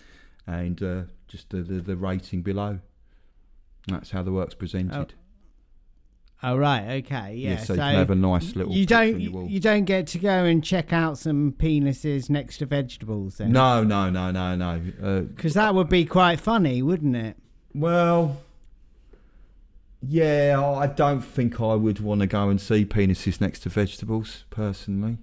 and 0.47 0.81
uh, 0.81 1.01
just 1.27 1.49
the, 1.49 1.57
the 1.57 1.81
the 1.81 1.95
rating 1.95 2.41
below. 2.41 2.79
That's 3.87 4.11
how 4.11 4.23
the 4.23 4.31
work's 4.31 4.55
presented. 4.55 5.13
Oh 6.45 6.57
right, 6.57 7.03
okay, 7.05 7.35
yeah. 7.35 7.57
so, 7.57 7.73
you 7.73 7.79
can 7.79 7.95
have 7.95 8.09
a 8.09 8.15
nice 8.15 8.53
little. 8.55 8.73
you 8.73 8.85
don't 8.85 9.15
on 9.15 9.21
your 9.21 9.31
wall. 9.31 9.47
you 9.47 9.61
don't 9.61 9.85
get 9.85 10.07
to 10.07 10.19
go 10.19 10.43
and 10.43 10.61
check 10.61 10.91
out 10.91 11.17
some 11.17 11.53
penises 11.53 12.29
next 12.29 12.57
to 12.57 12.65
vegetables 12.65 13.37
then. 13.37 13.53
No, 13.53 13.81
no, 13.81 14.09
no, 14.09 14.29
no, 14.29 14.53
no. 14.55 14.81
Uh, 15.01 15.21
because 15.21 15.53
that 15.53 15.73
would 15.73 15.87
be 15.87 16.03
quite 16.03 16.41
funny, 16.41 16.81
wouldn't 16.81 17.15
it? 17.15 17.37
well, 17.73 18.41
yeah, 20.05 20.61
I 20.61 20.87
don't 20.87 21.21
think 21.21 21.61
I 21.61 21.75
would 21.75 22.01
want 22.01 22.21
to 22.21 22.27
go 22.27 22.49
and 22.49 22.59
see 22.59 22.83
penises 22.83 23.39
next 23.39 23.61
to 23.61 23.69
vegetables, 23.69 24.43
personally. 24.49 25.19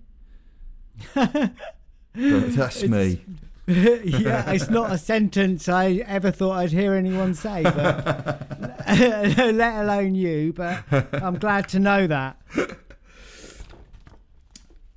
but 1.14 1.52
that's 2.14 2.82
me. 2.84 3.20
yeah, 4.04 4.50
it's 4.50 4.68
not 4.68 4.90
a 4.90 4.98
sentence 4.98 5.68
I 5.68 6.02
ever 6.06 6.32
thought 6.32 6.58
I'd 6.58 6.72
hear 6.72 6.94
anyone 6.94 7.34
say, 7.34 7.62
but 7.62 8.44
let 8.88 9.84
alone 9.84 10.16
you. 10.16 10.52
But 10.52 10.82
I'm 11.12 11.38
glad 11.38 11.68
to 11.68 11.78
know 11.78 12.08
that. 12.08 12.36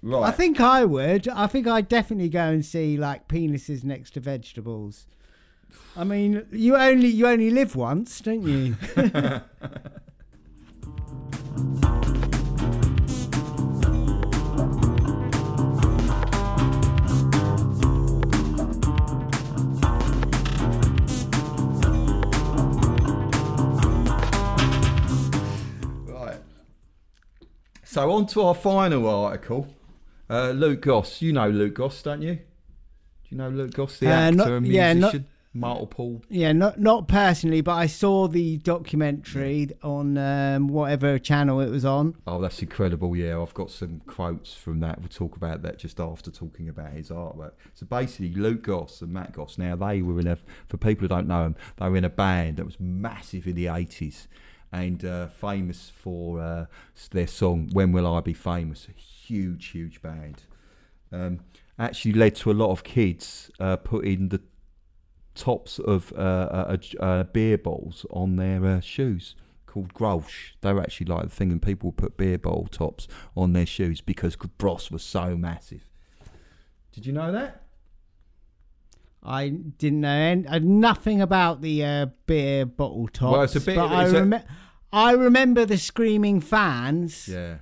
Right. 0.02 0.28
I 0.28 0.32
think 0.32 0.60
I 0.60 0.86
would. 0.86 1.28
I 1.28 1.46
think 1.46 1.68
I'd 1.68 1.88
definitely 1.88 2.30
go 2.30 2.46
and 2.46 2.66
see 2.66 2.98
like 2.98 3.28
penises 3.28 3.84
next 3.84 4.12
to 4.16 4.20
vegetables. 4.20 5.06
I 5.96 6.04
mean, 6.04 6.44
you 6.52 6.76
only 6.76 7.10
you 7.10 7.28
only 7.28 7.52
live 7.52 7.76
once, 7.76 8.22
don't 8.22 8.42
you? 8.42 8.76
So 27.94 28.12
on 28.12 28.26
to 28.26 28.42
our 28.42 28.56
final 28.56 29.08
article. 29.08 29.68
Uh, 30.28 30.50
Luke 30.50 30.82
Goss. 30.82 31.22
You 31.22 31.32
know 31.32 31.48
Luke 31.48 31.76
Goss, 31.76 32.02
don't 32.02 32.24
you? 32.24 32.34
Do 32.38 32.42
you 33.30 33.38
know 33.38 33.50
Luke 33.50 33.76
Goss, 33.76 34.00
the 34.00 34.08
Uh, 34.08 34.14
actor 34.14 34.36
not- 34.38 34.48
and 34.48 34.66
yeah, 34.68 34.94
not- 34.94 35.14
musician? 35.14 35.28
Multiple. 35.56 36.24
yeah, 36.30 36.52
not 36.54 36.80
not 36.80 37.08
personally, 37.08 37.62
but 37.62 37.74
I 37.74 37.86
saw 37.86 38.28
the 38.28 38.58
documentary 38.58 39.70
on 39.84 40.18
um, 40.18 40.68
whatever 40.70 41.20
channel 41.20 41.60
it 41.62 41.70
was 41.70 41.86
on. 41.86 42.16
Oh, 42.26 42.42
that's 42.42 42.64
incredible. 42.64 43.16
Yeah, 43.16 43.40
I've 43.40 43.54
got 43.54 43.70
some 43.70 44.02
quotes 44.08 44.56
from 44.56 44.80
that. 44.80 45.00
We'll 45.00 45.10
talk 45.10 45.36
about 45.36 45.62
that 45.62 45.78
just 45.78 46.00
after 46.00 46.32
talking 46.32 46.68
about 46.70 46.94
his 46.94 47.12
artwork. 47.12 47.52
So 47.76 47.86
basically, 47.86 48.34
Luke 48.34 48.64
Goss 48.64 49.04
and 49.04 49.14
Matt 49.14 49.34
Goss, 49.34 49.60
now 49.60 49.76
they 49.76 50.02
were 50.02 50.20
in 50.20 50.26
a, 50.26 50.40
for 50.68 50.78
people 50.78 51.02
who 51.02 51.10
don't 51.10 51.28
know 51.28 51.44
them, 51.44 51.56
they 51.78 51.88
were 51.88 51.98
in 51.98 52.06
a 52.06 52.10
band 52.10 52.58
that 52.58 52.66
was 52.66 52.80
massive 52.80 53.46
in 53.46 53.54
the 53.54 53.66
80s 53.66 54.26
and 54.74 55.06
uh, 55.06 55.28
famous 55.28 55.92
for 55.96 56.42
uh, 56.42 56.66
their 57.12 57.28
song, 57.28 57.70
When 57.72 57.92
Will 57.92 58.12
I 58.12 58.20
Be 58.22 58.34
Famous? 58.34 58.88
A 58.90 59.00
huge, 59.00 59.68
huge 59.68 60.02
band. 60.02 60.44
Um, 61.12 61.42
actually 61.78 62.14
led 62.14 62.36
to 62.36 62.52
a 62.52 62.54
lot 62.54 62.72
of 62.72 62.84
kids 62.84 63.52
uh, 63.60 63.78
putting 63.78 64.30
the 64.30 64.42
tops 65.36 65.80
of 65.80 66.12
uh, 66.14 66.78
uh, 67.00 67.24
beer 67.24 67.58
bowls 67.58 68.06
on 68.10 68.36
their 68.36 68.66
uh, 68.66 68.80
shoes 68.80 69.36
called 69.68 69.94
Grolsch. 69.94 70.54
They 70.62 70.74
were 70.74 70.82
actually 70.82 71.08
like 71.08 71.24
the 71.24 71.30
thing, 71.30 71.52
and 71.52 71.62
people 71.62 71.90
would 71.90 71.98
put 71.98 72.18
beer 72.18 72.38
bowl 72.40 72.68
tops 72.72 73.08
on 73.36 73.54
their 73.54 73.66
shoes 73.66 74.02
because 74.02 74.36
Bros 74.36 74.92
was 74.92 75.04
so 75.04 75.38
massive. 75.38 75.90
Did 76.92 77.06
you 77.06 77.14
know 77.14 77.32
that? 77.32 77.63
I 79.26 79.50
didn't 79.50 80.02
know 80.02 80.10
any, 80.10 80.48
uh, 80.48 80.60
nothing 80.62 81.22
about 81.22 81.62
the 81.62 81.84
uh, 81.84 82.06
beer 82.26 82.66
bottle 82.66 83.08
tops. 83.08 83.32
Well, 83.32 83.42
it's 83.44 83.56
a 83.56 83.62
bit- 83.62 83.76
But 83.78 83.88
I, 83.92 84.04
it's 84.04 84.14
a- 84.14 84.24
rem- 84.26 84.44
I 84.92 85.12
remember 85.14 85.66
the 85.66 85.78
screaming 85.78 86.42
fans. 86.42 87.28
Yeah, 87.28 87.56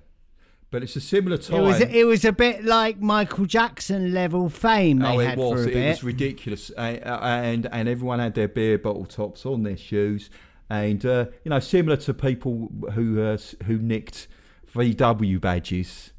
but 0.72 0.82
it's 0.84 0.96
a 0.96 1.02
similar 1.02 1.38
time. 1.38 1.60
It 1.60 1.62
was 1.64 1.80
it 1.82 2.06
was 2.08 2.26
a 2.26 2.32
bit 2.32 2.66
like 2.66 3.00
Michael 3.00 3.46
Jackson 3.46 4.14
level 4.14 4.50
fame 4.50 5.00
they 5.00 5.08
oh, 5.08 5.20
it 5.20 5.28
had 5.28 5.38
was. 5.38 5.52
for 5.64 5.68
a 5.68 5.72
It 5.72 5.74
bit. 5.74 5.88
was 5.90 6.04
ridiculous, 6.04 6.70
and 6.72 7.68
and 7.72 7.88
everyone 7.90 8.20
had 8.20 8.34
their 8.34 8.48
beer 8.48 8.78
bottle 8.78 9.06
tops 9.06 9.46
on 9.46 9.64
their 9.64 9.78
shoes, 9.78 10.30
and 10.70 11.06
uh, 11.06 11.26
you 11.46 11.50
know, 11.50 11.60
similar 11.60 11.96
to 11.98 12.14
people 12.14 12.70
who 12.94 13.22
uh, 13.22 13.38
who 13.66 13.78
nicked 13.78 14.28
VW 14.74 15.40
badges 15.40 16.12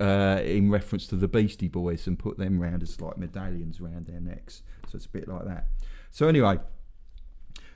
uh, 0.00 0.40
in 0.44 0.70
reference 0.70 1.06
to 1.08 1.16
the 1.16 1.28
Beastie 1.28 1.68
Boys 1.68 2.06
and 2.06 2.18
put 2.18 2.38
them 2.38 2.60
round 2.60 2.82
as 2.82 3.00
like 3.00 3.16
medallions 3.16 3.80
around 3.80 4.06
their 4.06 4.20
necks. 4.20 4.62
So 4.88 4.96
it's 4.96 5.06
a 5.06 5.10
bit 5.10 5.28
like 5.28 5.44
that. 5.46 5.66
So 6.10 6.28
anyway, 6.28 6.58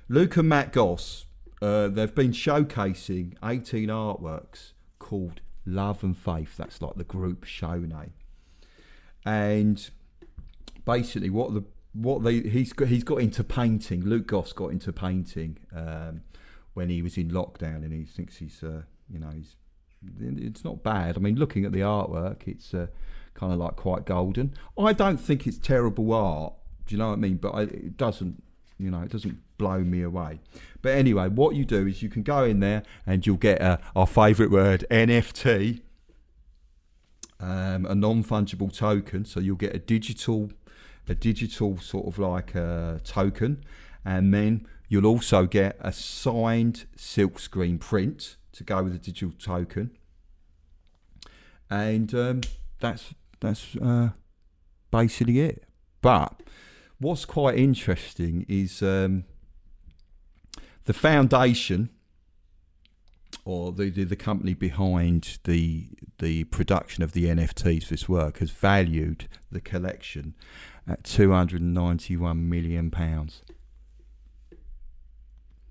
Luke 0.09 0.37
and 0.37 0.49
Matt 0.49 0.73
Goss, 0.73 1.27
uh, 1.61 1.89
they've 1.89 2.15
been 2.15 2.33
showcasing 2.33 3.35
18 3.45 3.89
artworks 3.89 4.73
called 4.99 5.41
Love 5.67 6.03
and 6.03 6.17
Faith. 6.17 6.57
That's 6.57 6.81
like 6.81 6.95
the 6.95 7.05
group 7.05 7.45
show 7.45 7.77
name. 7.77 8.13
And 9.25 9.91
basically, 10.85 11.31
what 11.31 11.55
the 11.55 11.65
what 11.93 12.23
they 12.23 12.41
he's 12.41 12.73
got 12.73 12.89
he's 12.89 13.05
got 13.05 13.21
into 13.21 13.45
painting. 13.45 14.05
Luke 14.05 14.29
Goss 14.29 14.53
got 14.53 14.69
into 14.69 14.93
painting 14.93 15.59
um, 15.75 16.23
when 16.75 16.89
he 16.89 17.03
was 17.03 17.19
in 17.19 17.31
lockdown, 17.31 17.85
and 17.85 17.93
he 17.93 18.05
thinks 18.05 18.37
he's 18.37 18.63
uh, 18.63 18.83
you 19.11 19.19
know 19.19 19.31
he's 19.35 19.57
it's 20.21 20.65
not 20.65 20.83
bad. 20.83 21.17
I 21.17 21.21
mean, 21.21 21.37
looking 21.37 21.65
at 21.65 21.73
the 21.73 21.81
artwork, 21.81 22.47
it's 22.47 22.73
uh, 22.75 22.87
kind 23.35 23.53
of 23.53 23.59
like 23.59 23.77
quite 23.77 24.05
golden. 24.05 24.55
I 24.79 24.93
don't 24.93 25.19
think 25.19 25.47
it's 25.47 25.59
terrible 25.59 26.13
art. 26.13 26.55
Do 26.87 26.95
you 26.95 26.99
know 26.99 27.09
what 27.09 27.15
I 27.15 27.17
mean? 27.17 27.37
But 27.37 27.51
I, 27.51 27.63
it 27.63 27.97
doesn't, 27.97 28.43
you 28.79 28.91
know, 28.91 29.03
it 29.03 29.11
doesn't 29.11 29.39
blow 29.59 29.81
me 29.81 30.03
away. 30.03 30.41
But 30.83 30.97
anyway, 30.97 31.29
what 31.29 31.55
you 31.55 31.65
do 31.65 31.87
is 31.87 32.03
you 32.03 32.09
can 32.09 32.23
go 32.23 32.45
in 32.45 32.61
there 32.61 32.83
and 33.07 33.27
you'll 33.27 33.37
get 33.37 33.61
uh, 33.61 33.79
our 33.95 34.07
favourite 34.07 34.51
word 34.51 34.87
NFT, 34.91 35.83
um, 37.41 37.87
a 37.87 37.95
non 37.95 38.25
fungible 38.25 38.77
token. 38.77 39.25
So 39.25 39.41
you'll 39.41 39.57
get 39.57 39.75
a 39.75 39.79
digital, 39.79 40.51
a 41.09 41.15
digital 41.15 41.79
sort 41.79 42.07
of 42.07 42.19
like 42.19 42.55
a 42.55 43.01
token, 43.05 43.65
and 44.05 44.33
then 44.33 44.67
you'll 44.89 45.07
also 45.07 45.47
get 45.47 45.77
a 45.81 45.93
signed 45.93 46.87
silkscreen 46.97 47.79
print 47.79 48.37
to 48.53 48.65
go 48.65 48.83
with 48.83 48.93
the 48.93 48.99
digital 48.99 49.33
token. 49.39 49.91
And 51.71 52.15
um, 52.15 52.41
that's 52.81 53.15
that's 53.41 53.77
uh, 53.77 54.11
basically 54.91 55.41
it. 55.41 55.65
But 56.01 56.43
what's 56.99 57.25
quite 57.25 57.59
interesting 57.59 58.47
is 58.49 58.83
um, 58.83 59.25
the 60.85 60.93
foundation 60.93 61.91
or 63.45 63.73
the, 63.73 63.91
the 63.91 64.05
the 64.05 64.17
company 64.17 64.55
behind 64.55 65.39
the 65.45 65.89
the 66.19 66.45
production 66.45 67.03
of 67.03 67.13
the 67.13 67.27
NFTs 67.27 67.85
for 67.85 67.91
this 67.91 68.09
work 68.09 68.39
has 68.39 68.51
valued 68.51 69.29
the 69.51 69.61
collection 69.61 70.35
at 70.87 71.05
291 71.05 72.49
million 72.49 72.91
pounds. 72.91 73.43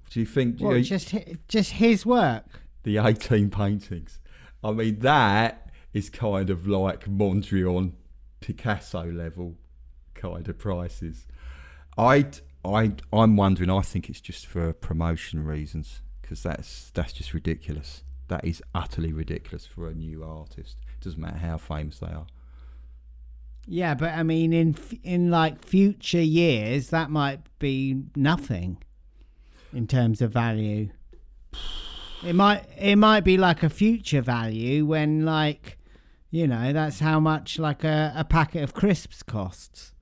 Do 0.09 0.19
you 0.19 0.25
think 0.25 0.59
What, 0.59 0.69
you 0.69 0.75
know, 0.77 0.81
just 0.81 1.13
just 1.47 1.71
his 1.73 2.05
work? 2.05 2.61
The 2.87 2.97
18 2.97 3.49
paintings? 3.49 4.19
I 4.63 4.71
mean 4.71 4.99
that 4.99 5.69
is 5.93 6.09
kind 6.09 6.49
of 6.49 6.67
like 6.67 7.05
Mondrian 7.05 7.91
Picasso 8.39 9.03
level 9.11 9.55
kind 10.13 10.47
of 10.47 10.57
prices. 10.57 11.27
I 11.97 12.27
I 12.63 12.93
I'm 13.11 13.35
wondering 13.35 13.69
I 13.69 13.81
think 13.81 14.09
it's 14.09 14.21
just 14.21 14.45
for 14.45 14.71
promotion 14.71 15.43
reasons 15.43 16.01
because 16.21 16.41
that's 16.43 16.91
that's 16.93 17.11
just 17.11 17.33
ridiculous. 17.33 18.03
That 18.29 18.45
is 18.45 18.63
utterly 18.73 19.11
ridiculous 19.11 19.65
for 19.65 19.89
a 19.89 19.93
new 19.93 20.23
artist. 20.23 20.77
It 20.97 21.03
doesn't 21.03 21.19
matter 21.19 21.37
how 21.37 21.57
famous 21.57 21.99
they 21.99 22.07
are. 22.07 22.27
Yeah, 23.65 23.95
but 23.95 24.13
I 24.13 24.23
mean, 24.23 24.53
in 24.53 24.77
in 25.03 25.29
like 25.29 25.63
future 25.63 26.21
years, 26.21 26.89
that 26.89 27.09
might 27.09 27.41
be 27.59 28.03
nothing 28.15 28.77
in 29.73 29.87
terms 29.87 30.21
of 30.21 30.31
value. 30.31 30.89
It 32.25 32.33
might 32.33 32.65
it 32.77 32.95
might 32.95 33.21
be 33.23 33.37
like 33.37 33.63
a 33.63 33.69
future 33.69 34.21
value 34.21 34.85
when 34.85 35.23
like 35.25 35.77
you 36.31 36.47
know 36.47 36.73
that's 36.73 36.99
how 36.99 37.19
much 37.19 37.59
like 37.59 37.83
a, 37.83 38.13
a 38.15 38.23
packet 38.23 38.63
of 38.63 38.73
crisps 38.73 39.23
costs. 39.23 39.93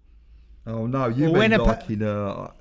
Oh 0.65 0.87
no, 0.87 1.07
you 1.07 1.31
Well, 1.31 1.41
mean 1.41 1.53
a 1.53 1.59
pa- 1.59 1.83
in 1.87 2.03
uh 2.03 2.51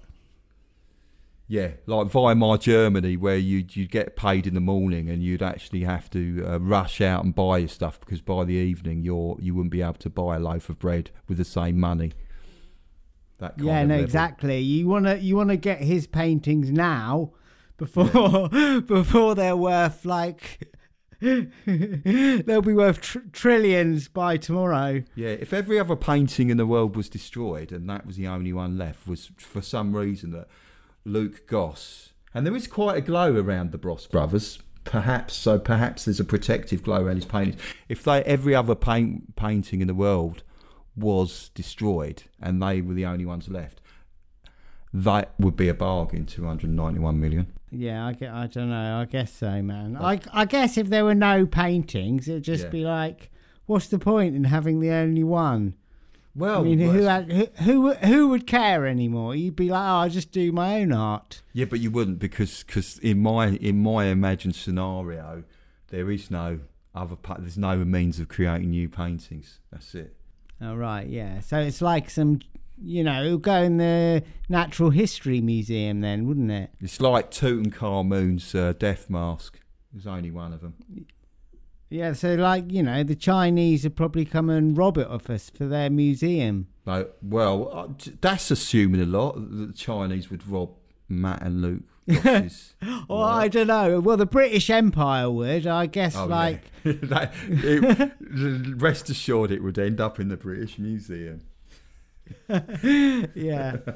yeah, 1.46 1.72
like 1.86 2.12
Weimar 2.12 2.56
Germany, 2.58 3.16
where 3.16 3.36
you 3.36 3.64
you 3.72 3.86
get 3.86 4.16
paid 4.16 4.46
in 4.46 4.54
the 4.54 4.60
morning 4.60 5.08
and 5.08 5.22
you'd 5.22 5.42
actually 5.42 5.84
have 5.84 6.08
to 6.10 6.44
uh, 6.46 6.58
rush 6.58 7.00
out 7.00 7.22
and 7.24 7.34
buy 7.34 7.58
your 7.58 7.68
stuff 7.68 8.00
because 8.00 8.22
by 8.22 8.44
the 8.44 8.54
evening 8.54 9.02
you're 9.02 9.36
you 9.40 9.54
wouldn't 9.54 9.70
be 9.70 9.82
able 9.82 9.92
to 9.94 10.10
buy 10.10 10.36
a 10.36 10.40
loaf 10.40 10.68
of 10.68 10.78
bread 10.78 11.10
with 11.28 11.38
the 11.38 11.44
same 11.44 11.78
money. 11.78 12.12
That 13.38 13.56
kind 13.56 13.66
yeah, 13.66 13.82
no, 13.84 13.88
level. 13.94 14.04
exactly. 14.04 14.58
You 14.60 14.88
wanna 14.88 15.16
you 15.16 15.36
wanna 15.36 15.56
get 15.56 15.80
his 15.80 16.06
paintings 16.06 16.70
now 16.70 17.32
before 17.76 18.48
before 18.82 19.34
they're 19.34 19.56
worth 19.56 20.04
like 20.04 20.74
they'll 21.20 22.62
be 22.62 22.74
worth 22.74 23.00
tr- 23.00 23.18
trillions 23.32 24.08
by 24.08 24.36
tomorrow. 24.36 25.02
Yeah, 25.14 25.28
if 25.28 25.52
every 25.52 25.78
other 25.78 25.96
painting 25.96 26.50
in 26.50 26.56
the 26.56 26.66
world 26.66 26.96
was 26.96 27.08
destroyed 27.08 27.72
and 27.72 27.88
that 27.88 28.06
was 28.06 28.16
the 28.16 28.26
only 28.26 28.52
one 28.52 28.76
left, 28.76 29.06
was 29.06 29.30
for 29.38 29.62
some 29.62 29.96
reason 29.96 30.32
that 30.32 30.48
Luke 31.04 31.46
Goss, 31.46 32.12
and 32.34 32.46
there 32.46 32.54
is 32.54 32.66
quite 32.66 32.98
a 32.98 33.00
glow 33.00 33.32
around 33.34 33.72
the 33.72 33.78
Bros 33.78 34.06
brothers, 34.06 34.58
perhaps, 34.84 35.34
so 35.34 35.58
perhaps 35.58 36.04
there's 36.04 36.20
a 36.20 36.24
protective 36.24 36.82
glow 36.82 37.04
around 37.04 37.16
his 37.16 37.24
paintings. 37.24 37.60
If 37.88 38.02
they 38.02 38.22
every 38.24 38.54
other 38.54 38.74
paint, 38.74 39.36
painting 39.36 39.80
in 39.80 39.86
the 39.86 39.94
world 39.94 40.42
was 40.96 41.50
destroyed 41.54 42.24
and 42.40 42.62
they 42.62 42.80
were 42.80 42.94
the 42.94 43.06
only 43.06 43.24
ones 43.24 43.48
left, 43.48 43.80
that 44.92 45.34
would 45.38 45.56
be 45.56 45.68
a 45.68 45.74
bargain, 45.74 46.26
291 46.26 47.18
million. 47.18 47.52
Yeah, 47.76 48.06
I 48.06 48.12
get. 48.12 48.32
I 48.32 48.46
don't 48.46 48.70
know. 48.70 49.00
I 49.00 49.04
guess 49.04 49.32
so, 49.32 49.62
man. 49.62 49.96
I 49.96 50.20
I 50.32 50.44
guess 50.44 50.76
if 50.78 50.88
there 50.88 51.04
were 51.04 51.14
no 51.14 51.46
paintings, 51.46 52.28
it'd 52.28 52.42
just 52.44 52.64
Yeah. 52.64 52.70
be 52.70 52.84
like, 52.84 53.30
what's 53.66 53.88
the 53.88 53.98
point 53.98 54.34
in 54.36 54.44
having 54.44 54.80
the 54.80 54.90
only 54.90 55.24
one? 55.24 55.74
Well, 56.36 56.60
I 56.60 56.64
mean, 56.64 56.80
who, 56.80 57.02
had, 57.02 57.30
who 57.30 57.46
who 57.62 57.92
who 57.94 58.28
would 58.28 58.46
care 58.46 58.86
anymore? 58.86 59.36
You'd 59.36 59.54
be 59.54 59.68
like, 59.68 59.82
oh, 59.82 60.00
I'll 60.02 60.08
just 60.10 60.32
do 60.32 60.50
my 60.50 60.80
own 60.80 60.92
art. 60.92 61.42
Yeah, 61.52 61.66
but 61.66 61.78
you 61.80 61.90
wouldn't 61.92 62.18
because 62.18 62.64
cause 62.64 62.98
in 63.02 63.20
my 63.22 63.48
in 63.50 63.82
my 63.82 64.06
imagined 64.06 64.56
scenario, 64.56 65.44
there 65.90 66.10
is 66.10 66.30
no 66.32 66.58
other 66.94 67.14
pa- 67.16 67.36
there's 67.38 67.56
no 67.58 67.84
means 67.84 68.18
of 68.18 68.28
creating 68.28 68.70
new 68.70 68.88
paintings. 68.88 69.60
That's 69.70 69.94
it. 69.94 70.16
Oh 70.60 70.74
right, 70.74 71.06
yeah. 71.06 71.38
So 71.40 71.58
it's 71.58 71.80
like 71.82 72.10
some, 72.10 72.40
you 72.82 73.04
know, 73.04 73.24
it'll 73.24 73.38
go 73.38 73.62
in 73.62 73.76
the 73.78 74.22
Natural 74.48 74.90
History 74.90 75.40
Museum 75.40 76.00
then, 76.00 76.26
wouldn't 76.26 76.50
it? 76.50 76.70
It's 76.80 77.00
like 77.00 77.30
Tutankhamun's 77.30 78.54
uh, 78.54 78.74
death 78.78 79.08
mask. 79.08 79.60
There's 79.92 80.06
only 80.06 80.30
one 80.30 80.52
of 80.52 80.60
them. 80.60 80.74
Yeah. 81.88 82.12
So 82.14 82.34
like, 82.34 82.70
you 82.72 82.82
know, 82.82 83.02
the 83.04 83.14
Chinese 83.14 83.84
would 83.84 83.96
probably 83.96 84.24
come 84.24 84.50
and 84.50 84.76
rob 84.76 84.98
it 84.98 85.06
off 85.06 85.30
us 85.30 85.50
for 85.50 85.66
their 85.66 85.90
museum. 85.90 86.66
No, 86.86 87.08
well, 87.22 87.70
uh, 87.72 87.88
that's 88.20 88.50
assuming 88.50 89.00
a 89.00 89.06
lot 89.06 89.34
that 89.34 89.66
the 89.68 89.72
Chinese 89.72 90.30
would 90.30 90.46
rob 90.46 90.70
Matt 91.08 91.42
and 91.42 91.62
Luke. 91.62 91.82
Oh, 93.08 93.20
I 93.20 93.48
don't 93.48 93.66
know. 93.66 94.00
Well, 94.00 94.16
the 94.16 94.26
British 94.26 94.68
Empire 94.68 95.30
would, 95.30 95.66
I 95.66 95.86
guess. 95.86 96.16
Oh, 96.16 96.26
like, 96.26 96.62
yeah. 96.84 96.92
that, 97.02 97.32
it, 97.48 98.12
rest 98.80 99.08
assured, 99.08 99.50
it 99.50 99.62
would 99.62 99.78
end 99.78 100.00
up 100.00 100.18
in 100.18 100.28
the 100.28 100.36
British 100.36 100.78
Museum. 100.78 101.42
yeah. 103.34 103.76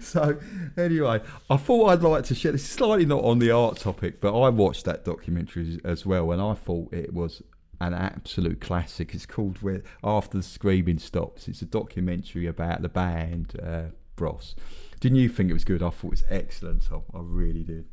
So, 0.00 0.38
anyway, 0.76 1.20
I 1.48 1.56
thought 1.56 1.90
I'd 1.90 2.02
like 2.02 2.24
to 2.24 2.34
share. 2.34 2.52
This 2.52 2.62
is 2.62 2.68
slightly 2.68 3.06
not 3.06 3.22
on 3.22 3.38
the 3.38 3.50
art 3.50 3.76
topic, 3.76 4.20
but 4.20 4.38
I 4.38 4.48
watched 4.48 4.84
that 4.86 5.04
documentary 5.04 5.78
as 5.84 6.04
well, 6.04 6.32
and 6.32 6.42
I 6.42 6.54
thought 6.54 6.92
it 6.92 7.14
was 7.14 7.42
an 7.80 7.94
absolute 7.94 8.60
classic. 8.60 9.14
It's 9.14 9.26
called 9.26 9.62
"Where 9.62 9.82
After 10.02 10.38
the 10.38 10.42
Screaming 10.42 10.98
Stops." 10.98 11.46
It's 11.46 11.62
a 11.62 11.66
documentary 11.66 12.46
about 12.46 12.82
the 12.82 12.88
band 12.88 13.54
uh, 13.62 13.82
Bros. 14.16 14.56
Didn't 15.00 15.18
you 15.18 15.28
think 15.28 15.50
it 15.50 15.54
was 15.54 15.64
good? 15.64 15.82
I 15.82 15.90
thought 15.90 16.08
it 16.08 16.10
was 16.10 16.24
excellent. 16.28 16.84
So 16.84 17.04
I 17.14 17.20
really 17.20 17.62
did. 17.62 17.86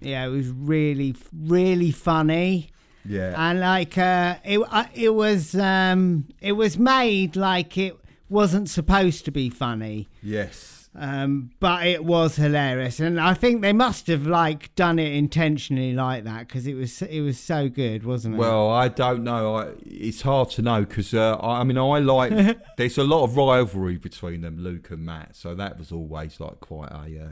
Yeah, 0.00 0.26
it 0.26 0.30
was 0.30 0.48
really, 0.48 1.14
really 1.32 1.92
funny. 1.92 2.70
Yeah. 3.06 3.34
and 3.36 3.60
like 3.60 3.98
uh, 3.98 4.36
it 4.44 4.60
it 4.94 5.10
was 5.14 5.54
um 5.54 6.26
it 6.40 6.52
was 6.52 6.78
made 6.78 7.36
like 7.36 7.76
it 7.76 7.96
wasn't 8.28 8.68
supposed 8.68 9.24
to 9.24 9.30
be 9.30 9.50
funny 9.50 10.08
yes. 10.22 10.88
um 10.94 11.50
but 11.60 11.86
it 11.86 12.04
was 12.04 12.36
hilarious 12.36 13.00
and 13.00 13.20
i 13.20 13.34
think 13.34 13.62
they 13.62 13.72
must 13.72 14.06
have 14.06 14.26
like 14.26 14.74
done 14.74 14.98
it 14.98 15.12
intentionally 15.12 15.92
like 15.92 16.24
that 16.24 16.46
because 16.46 16.66
it 16.66 16.74
was 16.74 17.02
it 17.02 17.20
was 17.20 17.38
so 17.38 17.68
good 17.68 18.04
wasn't 18.04 18.34
it 18.34 18.38
Well, 18.38 18.70
I 18.70 18.88
don't 18.88 19.24
know. 19.24 19.56
I, 19.56 19.72
it's 19.84 20.22
hard 20.22 20.50
to 20.50 20.62
know 20.62 20.80
because 20.84 21.14
uh, 21.14 21.36
I, 21.36 21.60
I 21.60 21.64
mean, 21.64 21.78
I 21.78 21.98
like. 21.98 22.58
there's 22.76 22.98
a 22.98 23.04
lot 23.04 23.24
of 23.24 23.36
rivalry 23.36 23.96
between 23.96 24.40
them, 24.40 24.58
Luke 24.58 24.90
and 24.90 25.04
Matt. 25.04 25.36
So 25.36 25.54
that 25.54 25.78
was 25.78 25.92
always 25.92 26.40
like 26.40 26.60
quite 26.60 26.90
a 26.90 27.24
uh, 27.24 27.28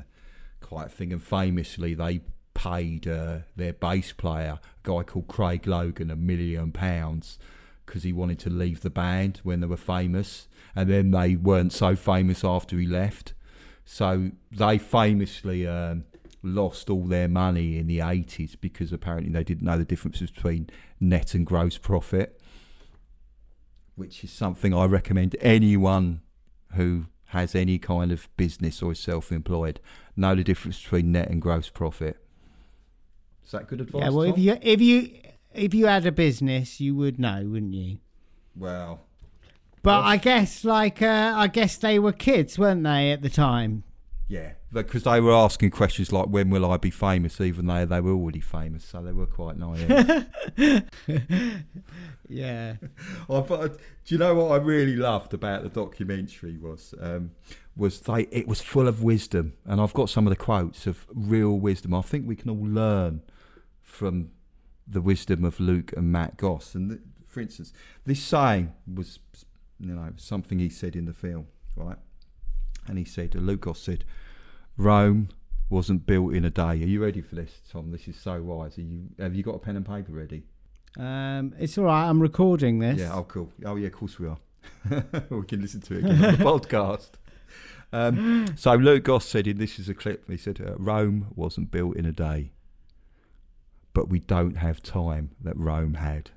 quite 0.60 0.86
a 0.86 0.90
thing. 0.90 1.12
And 1.12 1.22
famously, 1.22 1.94
they 1.94 2.20
paid 2.54 3.08
uh, 3.08 3.38
their 3.56 3.72
bass 3.72 4.12
player, 4.12 4.60
a 4.62 4.88
guy 4.88 5.02
called 5.02 5.28
Craig 5.28 5.66
Logan, 5.66 6.10
a 6.10 6.16
million 6.16 6.72
pounds 6.72 7.38
because 7.84 8.04
he 8.04 8.12
wanted 8.12 8.38
to 8.38 8.48
leave 8.48 8.80
the 8.80 8.90
band 8.90 9.40
when 9.42 9.60
they 9.60 9.66
were 9.66 9.76
famous, 9.76 10.48
and 10.74 10.90
then 10.90 11.10
they 11.10 11.36
weren't 11.36 11.72
so 11.72 11.94
famous 11.96 12.44
after 12.44 12.78
he 12.78 12.86
left. 12.86 13.34
So 13.84 14.30
they 14.50 14.78
famously 14.78 15.66
um, 15.66 16.04
lost 16.42 16.88
all 16.88 17.04
their 17.04 17.28
money 17.28 17.78
in 17.78 17.86
the 17.86 17.98
80s 17.98 18.56
because 18.60 18.92
apparently 18.92 19.32
they 19.32 19.44
didn't 19.44 19.62
know 19.62 19.78
the 19.78 19.84
difference 19.84 20.20
between 20.20 20.70
net 21.00 21.34
and 21.34 21.46
gross 21.46 21.78
profit, 21.78 22.40
which 23.96 24.24
is 24.24 24.30
something 24.30 24.72
I 24.74 24.86
recommend 24.86 25.36
anyone 25.40 26.22
who 26.74 27.06
has 27.26 27.54
any 27.54 27.78
kind 27.78 28.12
of 28.12 28.28
business 28.36 28.82
or 28.82 28.92
is 28.92 28.98
self 28.98 29.32
employed 29.32 29.80
know 30.16 30.34
the 30.34 30.44
difference 30.44 30.80
between 30.82 31.12
net 31.12 31.30
and 31.30 31.40
gross 31.40 31.70
profit. 31.70 32.18
Is 33.44 33.52
that 33.52 33.68
good 33.68 33.80
advice? 33.80 34.02
yeah 34.02 34.08
well 34.10 34.22
if 34.24 34.38
you 34.38 34.58
if 34.60 34.80
you 34.80 35.18
if 35.54 35.74
you 35.74 35.86
had 35.86 36.06
a 36.06 36.12
business 36.12 36.80
you 36.80 36.94
would 36.94 37.18
know 37.18 37.42
wouldn't 37.46 37.74
you 37.74 37.98
Well, 38.56 39.00
but 39.82 40.02
i 40.02 40.16
guess 40.16 40.64
like 40.64 41.02
uh 41.02 41.32
i 41.36 41.46
guess 41.46 41.76
they 41.76 41.98
were 41.98 42.12
kids 42.12 42.58
weren't 42.58 42.82
they 42.84 43.12
at 43.12 43.22
the 43.22 43.30
time 43.30 43.84
Yeah, 44.28 44.52
because 44.72 45.02
they 45.02 45.20
were 45.20 45.34
asking 45.34 45.70
questions 45.72 46.10
like, 46.10 46.26
"When 46.26 46.48
will 46.48 46.64
I 46.70 46.78
be 46.78 46.90
famous?" 46.90 47.38
Even 47.38 47.66
though 47.66 47.84
they 47.84 48.00
were 48.00 48.12
already 48.12 48.40
famous, 48.40 48.82
so 48.82 49.02
they 49.02 49.12
were 49.12 49.26
quite 49.26 49.58
naive. 49.58 50.24
Yeah. 52.32 52.76
I, 53.30 53.40
but, 53.40 53.76
do 54.04 54.14
you 54.14 54.18
know 54.18 54.34
what 54.34 54.52
I 54.52 54.56
really 54.56 54.96
loved 54.96 55.34
about 55.34 55.62
the 55.62 55.68
documentary 55.68 56.56
was 56.56 56.94
um, 57.00 57.32
was 57.76 58.00
they 58.00 58.22
it 58.30 58.48
was 58.48 58.60
full 58.60 58.88
of 58.88 59.02
wisdom, 59.02 59.52
and 59.66 59.80
I've 59.80 59.92
got 59.92 60.08
some 60.08 60.26
of 60.26 60.30
the 60.30 60.36
quotes 60.36 60.86
of 60.86 61.06
real 61.12 61.58
wisdom. 61.58 61.92
I 61.94 62.02
think 62.02 62.26
we 62.26 62.36
can 62.36 62.50
all 62.50 62.66
learn 62.66 63.20
from 63.82 64.30
the 64.86 65.02
wisdom 65.02 65.44
of 65.44 65.60
Luke 65.60 65.92
and 65.96 66.10
Matt 66.10 66.36
Goss. 66.38 66.74
And 66.74 66.90
th- 66.90 67.02
for 67.26 67.40
instance, 67.40 67.72
this 68.06 68.22
saying 68.22 68.72
was 68.92 69.18
you 69.82 69.94
know 69.94 70.12
something 70.16 70.58
he 70.58 70.68
said 70.68 70.94
in 70.94 71.06
the 71.06 71.12
film, 71.12 71.46
right? 71.76 71.98
And 72.86 72.98
he 72.98 73.04
said, 73.04 73.34
Luke 73.34 73.62
Goss 73.62 73.80
said, 73.80 74.04
Rome 74.76 75.28
wasn't 75.68 76.06
built 76.06 76.34
in 76.34 76.44
a 76.44 76.50
day. 76.50 76.62
Are 76.62 76.74
you 76.74 77.02
ready 77.02 77.20
for 77.20 77.34
this, 77.34 77.60
Tom? 77.70 77.90
This 77.90 78.08
is 78.08 78.16
so 78.16 78.40
wise. 78.42 78.78
Are 78.78 78.82
you 78.82 79.08
have 79.18 79.34
you 79.34 79.42
got 79.42 79.54
a 79.54 79.58
pen 79.58 79.76
and 79.76 79.86
paper 79.86 80.12
ready? 80.12 80.44
Um, 80.98 81.54
it's 81.58 81.76
all 81.78 81.84
right. 81.84 82.08
I'm 82.08 82.20
recording 82.20 82.78
this. 82.78 83.00
Yeah, 83.00 83.14
oh 83.14 83.24
cool. 83.24 83.50
Oh 83.64 83.76
yeah, 83.76 83.88
of 83.88 83.92
course 83.92 84.18
we 84.18 84.28
are. 84.28 84.38
we 85.30 85.44
can 85.46 85.60
listen 85.60 85.80
to 85.80 85.94
it 85.94 85.98
again 86.04 86.24
on 86.24 86.36
the 86.36 86.44
podcast. 86.44 87.10
Um, 87.92 88.46
so 88.56 88.74
Luke 88.74 89.04
Goss 89.04 89.26
said, 89.26 89.46
in 89.46 89.58
this 89.58 89.78
is 89.78 89.88
a 89.88 89.94
clip. 89.94 90.28
He 90.30 90.36
said, 90.36 90.60
uh, 90.60 90.76
"Rome 90.76 91.28
wasn't 91.34 91.70
built 91.70 91.96
in 91.96 92.06
a 92.06 92.12
day, 92.12 92.52
but 93.92 94.08
we 94.08 94.20
don't 94.20 94.56
have 94.56 94.82
time 94.82 95.30
that 95.40 95.56
Rome 95.56 95.94
had." 95.94 96.30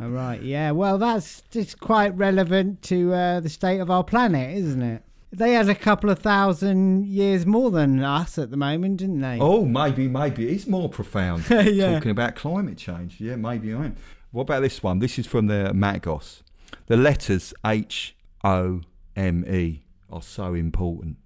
All 0.00 0.08
right. 0.08 0.40
Yeah. 0.42 0.70
Well, 0.72 0.98
that's 0.98 1.42
just 1.50 1.80
quite 1.80 2.16
relevant 2.16 2.82
to 2.82 3.12
uh, 3.12 3.40
the 3.40 3.48
state 3.48 3.78
of 3.80 3.90
our 3.90 4.04
planet, 4.04 4.56
isn't 4.56 4.82
it? 4.82 5.02
They 5.32 5.52
had 5.52 5.68
a 5.68 5.74
couple 5.74 6.08
of 6.08 6.20
thousand 6.20 7.06
years 7.06 7.44
more 7.44 7.70
than 7.70 8.02
us 8.02 8.38
at 8.38 8.50
the 8.50 8.56
moment, 8.56 8.98
didn't 8.98 9.20
they? 9.20 9.38
Oh, 9.40 9.64
maybe, 9.64 10.08
maybe 10.08 10.48
it's 10.48 10.66
more 10.66 10.88
profound. 10.88 11.44
Yeah. 11.50 11.94
Talking 11.94 12.12
about 12.12 12.36
climate 12.36 12.78
change. 12.78 13.20
Yeah, 13.20 13.36
maybe 13.36 13.74
I 13.74 13.86
am. 13.86 13.96
What 14.30 14.42
about 14.42 14.60
this 14.60 14.82
one? 14.82 15.00
This 15.00 15.18
is 15.18 15.26
from 15.26 15.46
the 15.46 15.74
Matt 15.74 16.02
Goss. 16.02 16.42
The 16.86 16.96
letters 16.96 17.52
H 17.64 18.16
O 18.44 18.82
M 19.16 19.44
E 19.48 19.84
are 20.08 20.22
so 20.22 20.54
important 20.54 21.16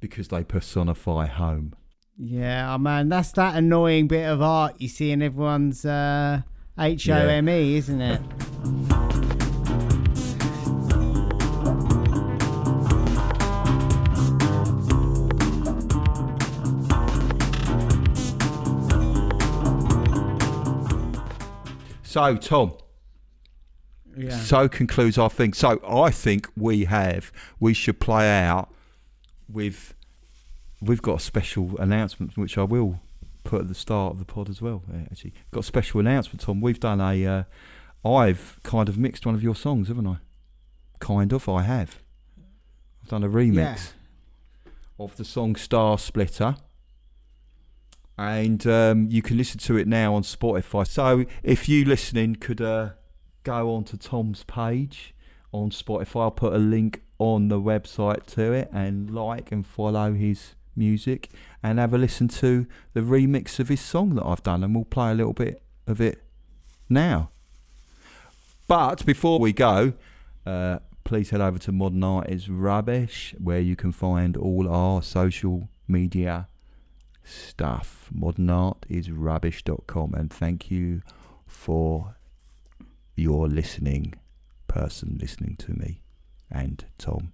because 0.00 0.28
they 0.28 0.44
personify 0.44 1.26
home. 1.26 1.74
Yeah, 2.18 2.74
oh 2.74 2.78
man, 2.78 3.08
that's 3.08 3.32
that 3.32 3.56
annoying 3.56 4.06
bit 4.08 4.28
of 4.28 4.42
art 4.42 4.74
you 4.78 4.88
see 4.88 5.10
in 5.10 5.22
everyone's 5.22 5.84
uh, 5.84 6.42
H 6.78 7.08
O 7.08 7.14
M 7.14 7.48
E, 7.48 7.76
isn't 7.76 8.00
it? 8.00 8.20
So, 22.02 22.36
Tom, 22.36 22.72
Yeah. 24.16 24.36
so 24.36 24.68
concludes 24.68 25.16
our 25.16 25.30
thing. 25.30 25.52
So, 25.54 25.80
I 25.86 26.10
think 26.10 26.48
we 26.56 26.84
have, 26.84 27.32
we 27.58 27.72
should 27.72 28.00
play 28.00 28.28
out 28.30 28.72
with, 29.48 29.94
we've 30.80 31.00
got 31.00 31.16
a 31.16 31.20
special 31.20 31.78
announcement, 31.78 32.36
which 32.36 32.58
I 32.58 32.64
will 32.64 33.00
put 33.44 33.62
at 33.62 33.68
the 33.68 33.74
start 33.74 34.12
of 34.14 34.18
the 34.18 34.24
pod 34.24 34.48
as 34.48 34.60
well. 34.62 34.82
uh, 34.92 34.98
Actually, 35.10 35.32
got 35.50 35.60
a 35.60 35.64
special 35.64 36.00
announcement, 36.00 36.40
Tom. 36.40 36.60
We've 36.60 36.80
done 36.80 37.00
a, 37.00 37.26
uh, 37.26 37.42
I've 38.08 38.58
kind 38.62 38.88
of 38.88 38.98
mixed 38.98 39.26
one 39.26 39.34
of 39.34 39.42
your 39.42 39.54
songs, 39.54 39.88
haven't 39.88 40.06
I? 40.06 40.16
Kind 41.00 41.32
of, 41.32 41.48
I 41.48 41.62
have. 41.62 42.00
I've 43.02 43.08
done 43.08 43.24
a 43.24 43.28
remix 43.28 43.54
Yeah. 44.64 44.70
of 44.98 45.16
the 45.16 45.24
song 45.24 45.56
Star 45.56 45.98
Splitter. 45.98 46.56
And 48.18 48.66
um, 48.66 49.08
you 49.10 49.22
can 49.22 49.36
listen 49.36 49.58
to 49.60 49.76
it 49.76 49.88
now 49.88 50.14
on 50.14 50.22
Spotify. 50.22 50.86
So 50.86 51.24
if 51.42 51.68
you 51.68 51.84
listening 51.84 52.36
could 52.36 52.60
uh, 52.60 52.90
go 53.42 53.74
on 53.74 53.84
to 53.84 53.96
Tom's 53.96 54.44
page 54.44 55.14
on 55.50 55.70
Spotify, 55.70 56.22
I'll 56.22 56.30
put 56.30 56.52
a 56.52 56.58
link 56.58 57.02
on 57.18 57.48
the 57.48 57.60
website 57.60 58.26
to 58.26 58.52
it 58.52 58.68
and 58.72 59.10
like 59.10 59.50
and 59.50 59.66
follow 59.66 60.12
his 60.12 60.54
music 60.76 61.30
and 61.62 61.78
have 61.78 61.92
a 61.94 61.98
listen 61.98 62.28
to 62.28 62.66
the 62.94 63.00
remix 63.00 63.58
of 63.58 63.68
his 63.68 63.80
song 63.80 64.14
that 64.16 64.24
I've 64.24 64.42
done. 64.42 64.62
And 64.64 64.74
we'll 64.74 64.84
play 64.84 65.10
a 65.10 65.14
little 65.14 65.32
bit 65.32 65.62
of 65.86 66.00
it 66.00 66.22
now. 66.88 67.30
But 68.68 69.04
before 69.04 69.38
we 69.38 69.52
go, 69.52 69.92
uh, 70.46 70.78
please 71.04 71.30
head 71.30 71.40
over 71.40 71.58
to 71.58 71.72
Modern 71.72 72.02
Art 72.04 72.28
is 72.30 72.48
Rubbish, 72.48 73.34
where 73.38 73.60
you 73.60 73.76
can 73.76 73.92
find 73.92 74.36
all 74.36 74.68
our 74.68 75.02
social 75.02 75.68
media 75.86 76.48
stuff. 77.24 78.08
Modern 78.12 78.50
Art 78.50 78.86
is 78.88 79.08
Modernartisrubbish.com. 79.08 80.14
And 80.14 80.32
thank 80.32 80.70
you 80.70 81.02
for 81.46 82.16
your 83.14 83.46
listening, 83.46 84.14
person 84.68 85.18
listening 85.20 85.56
to 85.56 85.72
me, 85.72 86.00
and 86.50 86.84
Tom. 86.98 87.32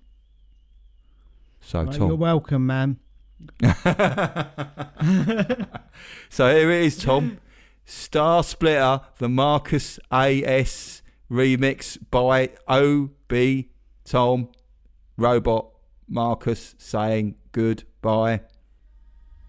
So, 1.60 1.84
Well, 1.84 1.92
Tom. 1.92 2.08
you're 2.08 2.16
welcome, 2.16 2.66
man. 2.66 2.98
so 6.28 6.54
here 6.54 6.70
it 6.70 6.84
is, 6.84 6.96
Tom. 6.96 7.38
Star 7.84 8.42
Splitter, 8.42 9.00
the 9.18 9.28
Marcus 9.28 9.98
AS 10.10 11.02
remix 11.30 11.98
by 12.10 12.50
OB 12.66 13.64
Tom 14.04 14.48
Robot 15.16 15.68
Marcus 16.08 16.74
saying 16.78 17.34
goodbye. 17.52 18.40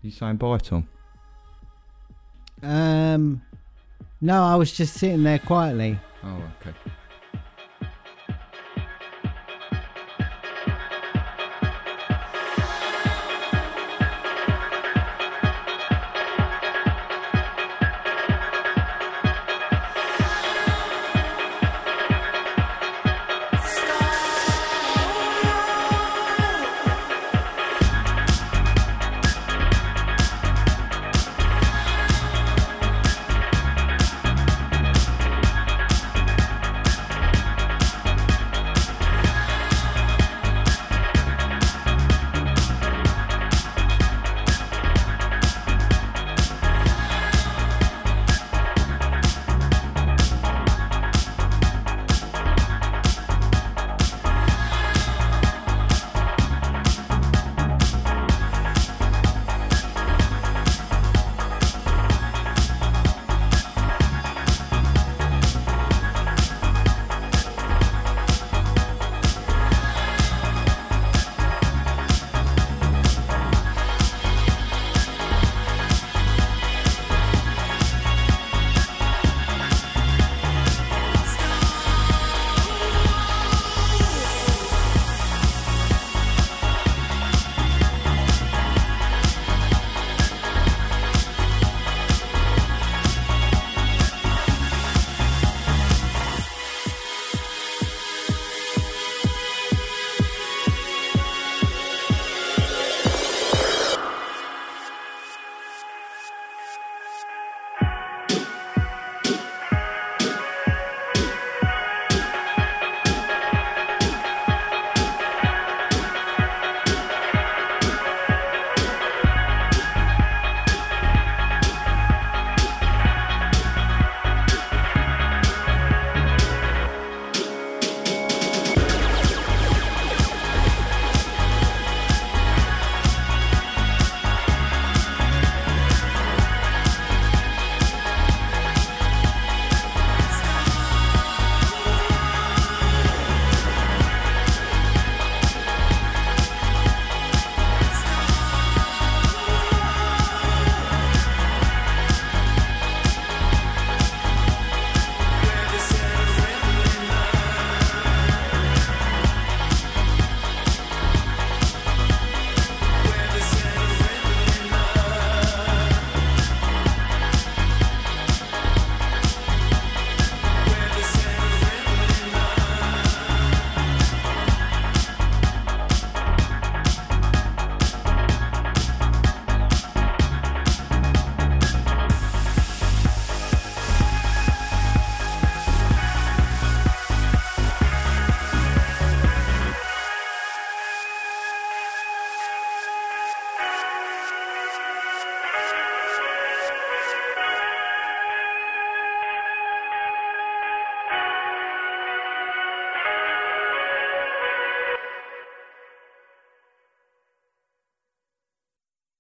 You 0.01 0.11
saying 0.11 0.37
bye, 0.37 0.57
Tom? 0.57 0.87
Um, 2.61 3.41
no, 4.21 4.43
I 4.43 4.55
was 4.55 4.71
just 4.71 4.95
sitting 4.95 5.23
there 5.23 5.39
quietly. 5.39 5.99
Oh, 6.23 6.43
okay. 6.61 6.75